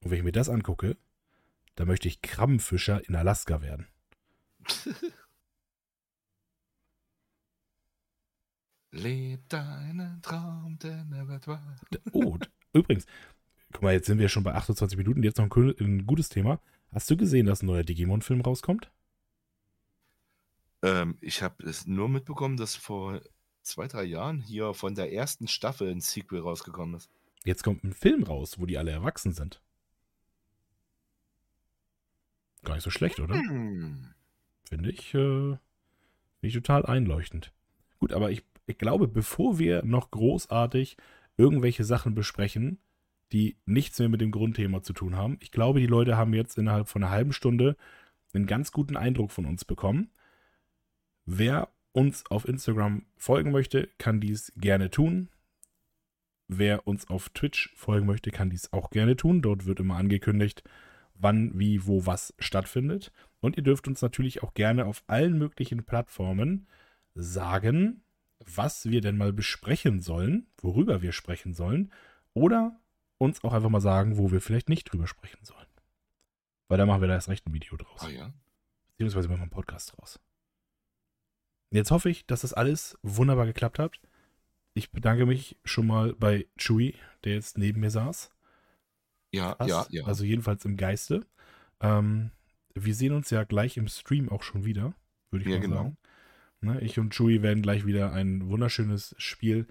Und 0.00 0.10
wenn 0.10 0.18
ich 0.18 0.24
mir 0.24 0.32
das 0.32 0.48
angucke, 0.48 0.96
dann 1.78 1.86
möchte 1.86 2.08
ich 2.08 2.20
Krabbenfischer 2.22 3.08
in 3.08 3.14
Alaska 3.14 3.62
werden. 3.62 3.86
Leb 8.90 9.48
deinen 9.48 10.20
Traum, 10.20 10.76
denn 10.82 11.12
er 11.12 11.28
wird 11.28 11.46
wahr. 11.46 11.76
Oh, 12.10 12.36
übrigens, 12.72 13.06
guck 13.72 13.82
mal, 13.82 13.92
jetzt 13.92 14.06
sind 14.06 14.18
wir 14.18 14.28
schon 14.28 14.42
bei 14.42 14.54
28 14.54 14.98
Minuten. 14.98 15.22
Jetzt 15.22 15.38
noch 15.38 15.48
ein, 15.56 15.74
ein 15.78 16.04
gutes 16.04 16.30
Thema. 16.30 16.60
Hast 16.90 17.08
du 17.10 17.16
gesehen, 17.16 17.46
dass 17.46 17.62
ein 17.62 17.66
neuer 17.66 17.84
Digimon-Film 17.84 18.40
rauskommt? 18.40 18.90
Ähm, 20.82 21.16
ich 21.20 21.42
habe 21.42 21.62
es 21.62 21.86
nur 21.86 22.08
mitbekommen, 22.08 22.56
dass 22.56 22.74
vor 22.74 23.20
zwei, 23.62 23.86
drei 23.86 24.02
Jahren 24.02 24.40
hier 24.40 24.74
von 24.74 24.96
der 24.96 25.12
ersten 25.12 25.46
Staffel 25.46 25.92
ein 25.92 26.00
Sequel 26.00 26.40
rausgekommen 26.40 26.96
ist. 26.96 27.08
Jetzt 27.44 27.62
kommt 27.62 27.84
ein 27.84 27.92
Film 27.92 28.24
raus, 28.24 28.58
wo 28.58 28.66
die 28.66 28.78
alle 28.78 28.90
erwachsen 28.90 29.32
sind. 29.32 29.62
Gar 32.64 32.74
nicht 32.74 32.84
so 32.84 32.90
schlecht, 32.90 33.20
oder? 33.20 33.34
Hm. 33.34 34.08
Finde 34.68 34.90
ich, 34.90 35.14
äh, 35.14 35.56
find 35.56 35.58
ich 36.42 36.54
total 36.54 36.84
einleuchtend. 36.86 37.52
Gut, 37.98 38.12
aber 38.12 38.30
ich, 38.30 38.44
ich 38.66 38.78
glaube, 38.78 39.08
bevor 39.08 39.58
wir 39.58 39.84
noch 39.84 40.10
großartig 40.10 40.96
irgendwelche 41.36 41.84
Sachen 41.84 42.14
besprechen, 42.14 42.78
die 43.32 43.56
nichts 43.66 43.98
mehr 43.98 44.08
mit 44.08 44.20
dem 44.20 44.30
Grundthema 44.30 44.82
zu 44.82 44.92
tun 44.92 45.16
haben, 45.16 45.36
ich 45.40 45.50
glaube, 45.50 45.80
die 45.80 45.86
Leute 45.86 46.16
haben 46.16 46.34
jetzt 46.34 46.58
innerhalb 46.58 46.88
von 46.88 47.02
einer 47.02 47.12
halben 47.12 47.32
Stunde 47.32 47.76
einen 48.34 48.46
ganz 48.46 48.72
guten 48.72 48.96
Eindruck 48.96 49.30
von 49.30 49.46
uns 49.46 49.64
bekommen. 49.64 50.10
Wer 51.24 51.68
uns 51.92 52.24
auf 52.30 52.46
Instagram 52.46 53.06
folgen 53.16 53.50
möchte, 53.50 53.88
kann 53.98 54.20
dies 54.20 54.52
gerne 54.56 54.90
tun. 54.90 55.28
Wer 56.46 56.86
uns 56.86 57.08
auf 57.08 57.28
Twitch 57.30 57.72
folgen 57.74 58.06
möchte, 58.06 58.30
kann 58.30 58.50
dies 58.50 58.72
auch 58.72 58.90
gerne 58.90 59.16
tun. 59.16 59.42
Dort 59.42 59.66
wird 59.66 59.80
immer 59.80 59.96
angekündigt, 59.96 60.62
wann, 61.18 61.58
wie, 61.58 61.86
wo, 61.86 62.06
was 62.06 62.34
stattfindet. 62.38 63.12
Und 63.40 63.56
ihr 63.56 63.62
dürft 63.62 63.88
uns 63.88 64.02
natürlich 64.02 64.42
auch 64.42 64.54
gerne 64.54 64.86
auf 64.86 65.04
allen 65.06 65.38
möglichen 65.38 65.84
Plattformen 65.84 66.66
sagen, 67.14 68.02
was 68.38 68.86
wir 68.86 69.00
denn 69.00 69.16
mal 69.16 69.32
besprechen 69.32 70.00
sollen, 70.00 70.46
worüber 70.60 71.02
wir 71.02 71.12
sprechen 71.12 71.54
sollen. 71.54 71.92
Oder 72.34 72.80
uns 73.18 73.42
auch 73.44 73.52
einfach 73.52 73.68
mal 73.68 73.80
sagen, 73.80 74.16
wo 74.16 74.30
wir 74.30 74.40
vielleicht 74.40 74.68
nicht 74.68 74.84
drüber 74.84 75.06
sprechen 75.06 75.44
sollen. 75.44 75.66
Weil 76.68 76.78
da 76.78 76.86
machen 76.86 77.00
wir 77.00 77.08
da 77.08 77.14
erst 77.14 77.28
recht 77.28 77.46
ein 77.46 77.54
Video 77.54 77.76
draus. 77.76 78.02
Ah 78.02 78.10
ja. 78.10 78.32
Beziehungsweise 78.90 79.28
machen 79.28 79.38
wir 79.38 79.42
einen 79.42 79.50
Podcast 79.50 79.96
draus. 79.96 80.20
Jetzt 81.70 81.90
hoffe 81.90 82.10
ich, 82.10 82.26
dass 82.26 82.42
das 82.42 82.54
alles 82.54 82.98
wunderbar 83.02 83.46
geklappt 83.46 83.78
hat. 83.78 84.00
Ich 84.74 84.90
bedanke 84.90 85.26
mich 85.26 85.58
schon 85.64 85.86
mal 85.86 86.14
bei 86.14 86.46
Chewy, 86.56 86.94
der 87.24 87.34
jetzt 87.34 87.58
neben 87.58 87.80
mir 87.80 87.90
saß. 87.90 88.30
Ja, 89.32 89.54
Fast. 89.56 89.70
ja, 89.70 89.86
ja. 89.90 90.04
Also 90.04 90.24
jedenfalls 90.24 90.64
im 90.64 90.76
Geiste. 90.76 91.26
Ähm, 91.80 92.30
wir 92.74 92.94
sehen 92.94 93.12
uns 93.12 93.30
ja 93.30 93.44
gleich 93.44 93.76
im 93.76 93.88
Stream 93.88 94.28
auch 94.28 94.42
schon 94.42 94.64
wieder, 94.64 94.94
würde 95.30 95.44
ich 95.44 95.50
ja, 95.50 95.56
mal 95.56 95.62
genau. 95.62 95.76
sagen. 95.76 95.96
Ne, 96.60 96.80
ich 96.80 96.98
und 96.98 97.14
Chewy 97.14 97.42
werden 97.42 97.62
gleich 97.62 97.86
wieder 97.86 98.12
ein 98.12 98.48
wunderschönes 98.48 99.14
Spiel 99.18 99.66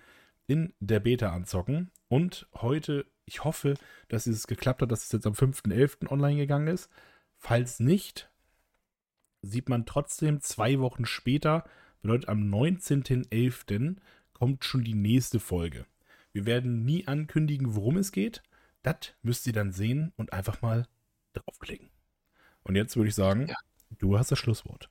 in 0.47 0.73
der 0.79 1.01
Beta 1.01 1.33
anzocken. 1.33 1.91
Und 2.07 2.47
heute, 2.53 3.05
ich 3.25 3.43
hoffe, 3.43 3.73
dass 4.07 4.25
es 4.25 4.47
geklappt 4.47 4.81
hat, 4.81 4.91
dass 4.91 5.03
es 5.03 5.11
jetzt 5.11 5.27
am 5.27 5.33
5.11. 5.33 6.09
online 6.09 6.37
gegangen 6.37 6.67
ist. 6.67 6.89
Falls 7.37 7.79
nicht, 7.79 8.31
sieht 9.41 9.67
man 9.67 9.85
trotzdem 9.85 10.39
zwei 10.39 10.79
Wochen 10.79 11.05
später, 11.05 11.65
bedeutet 12.01 12.29
am 12.29 12.49
19.11. 12.49 13.97
kommt 14.31 14.63
schon 14.63 14.83
die 14.83 14.95
nächste 14.95 15.39
Folge. 15.39 15.85
Wir 16.31 16.45
werden 16.45 16.85
nie 16.85 17.05
ankündigen, 17.07 17.75
worum 17.75 17.97
es 17.97 18.11
geht. 18.11 18.43
Das 18.83 19.13
müsst 19.21 19.47
ihr 19.47 19.53
dann 19.53 19.71
sehen 19.71 20.13
und 20.17 20.33
einfach 20.33 20.61
mal 20.61 20.87
draufklicken. 21.33 21.89
Und 22.63 22.75
jetzt 22.75 22.95
würde 22.95 23.09
ich 23.09 23.15
sagen, 23.15 23.47
ja. 23.47 23.55
du 23.97 24.17
hast 24.17 24.31
das 24.31 24.39
Schlusswort. 24.39 24.89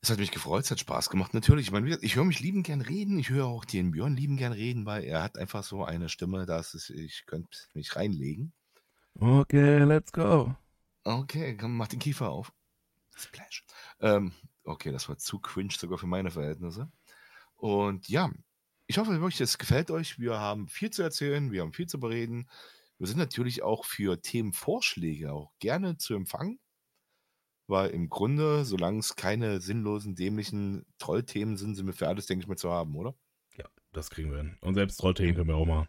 Es 0.00 0.10
hat 0.10 0.18
mich 0.18 0.30
gefreut, 0.30 0.64
es 0.64 0.70
hat 0.70 0.78
Spaß 0.78 1.10
gemacht. 1.10 1.34
Natürlich, 1.34 1.66
ich 1.66 1.72
meine, 1.72 1.98
ich 2.00 2.14
höre 2.14 2.24
mich 2.24 2.40
lieben 2.40 2.62
gern 2.62 2.80
reden. 2.80 3.18
Ich 3.18 3.30
höre 3.30 3.46
auch 3.46 3.64
den 3.64 3.90
Björn 3.90 4.16
lieben 4.16 4.36
gern 4.36 4.52
reden, 4.52 4.86
weil 4.86 5.02
er 5.04 5.22
hat 5.22 5.36
einfach 5.36 5.64
so 5.64 5.84
eine 5.84 6.08
Stimme, 6.08 6.46
dass 6.46 6.74
es, 6.74 6.88
ich 6.90 7.26
könnte 7.26 7.58
mich 7.74 7.96
reinlegen. 7.96 8.52
Okay, 9.18 9.78
let's 9.78 10.12
go. 10.12 10.54
Okay, 11.02 11.56
komm, 11.56 11.76
mach 11.76 11.88
den 11.88 11.98
Kiefer 11.98 12.30
auf. 12.30 12.52
Splash. 13.16 13.64
Ähm, 14.00 14.32
okay, 14.62 14.92
das 14.92 15.08
war 15.08 15.18
zu 15.18 15.40
cringe 15.40 15.74
sogar 15.76 15.98
für 15.98 16.06
meine 16.06 16.30
Verhältnisse. 16.30 16.88
Und 17.56 18.08
ja, 18.08 18.30
ich 18.88 18.96
hoffe 18.96 19.12
wirklich, 19.20 19.40
es 19.42 19.58
gefällt 19.58 19.90
euch. 19.90 20.18
Wir 20.18 20.40
haben 20.40 20.66
viel 20.66 20.90
zu 20.90 21.02
erzählen, 21.02 21.52
wir 21.52 21.60
haben 21.60 21.74
viel 21.74 21.86
zu 21.86 22.00
bereden. 22.00 22.48
Wir 22.98 23.06
sind 23.06 23.18
natürlich 23.18 23.62
auch 23.62 23.84
für 23.84 24.20
Themenvorschläge 24.20 25.30
auch 25.32 25.52
gerne 25.58 25.98
zu 25.98 26.14
empfangen. 26.14 26.58
Weil 27.66 27.90
im 27.90 28.08
Grunde, 28.08 28.64
solange 28.64 29.00
es 29.00 29.14
keine 29.14 29.60
sinnlosen, 29.60 30.14
dämlichen 30.14 30.86
Trollthemen 30.96 31.58
sind, 31.58 31.74
sind 31.74 31.86
wir 31.86 31.92
für 31.92 32.08
alles, 32.08 32.24
denke 32.24 32.44
ich 32.44 32.48
mal, 32.48 32.56
zu 32.56 32.70
haben, 32.70 32.96
oder? 32.96 33.14
Ja, 33.58 33.66
das 33.92 34.08
kriegen 34.08 34.30
wir 34.30 34.38
hin. 34.38 34.56
Und 34.62 34.74
selbst 34.74 34.96
Trollthemen 34.96 35.36
können 35.36 35.48
wir 35.48 35.56
auch 35.56 35.66
machen. 35.66 35.88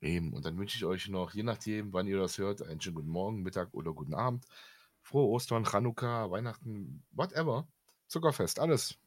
Eben. 0.00 0.32
Und 0.32 0.46
dann 0.46 0.56
wünsche 0.56 0.78
ich 0.78 0.84
euch 0.86 1.08
noch, 1.08 1.34
je 1.34 1.42
nachdem, 1.42 1.92
wann 1.92 2.06
ihr 2.06 2.16
das 2.16 2.38
hört, 2.38 2.62
einen 2.62 2.80
schönen 2.80 2.96
guten 2.96 3.10
Morgen, 3.10 3.42
Mittag 3.42 3.74
oder 3.74 3.92
guten 3.92 4.14
Abend. 4.14 4.46
Frohe 5.02 5.28
Ostern, 5.28 5.66
Chanukka, 5.66 6.30
Weihnachten, 6.30 7.04
whatever. 7.10 7.68
Zuckerfest, 8.06 8.58
alles. 8.58 8.98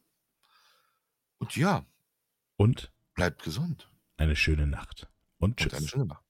Und 1.40 1.56
ja. 1.56 1.84
Und? 2.58 2.92
Bleibt 3.18 3.42
gesund. 3.44 3.90
Eine 4.18 4.36
schöne 4.36 4.68
Nacht. 4.68 5.10
Und 5.40 5.58
tschüss. 5.58 5.74
Und 5.74 5.78
eine 5.80 5.88
schöne 5.88 6.06
Nacht. 6.06 6.24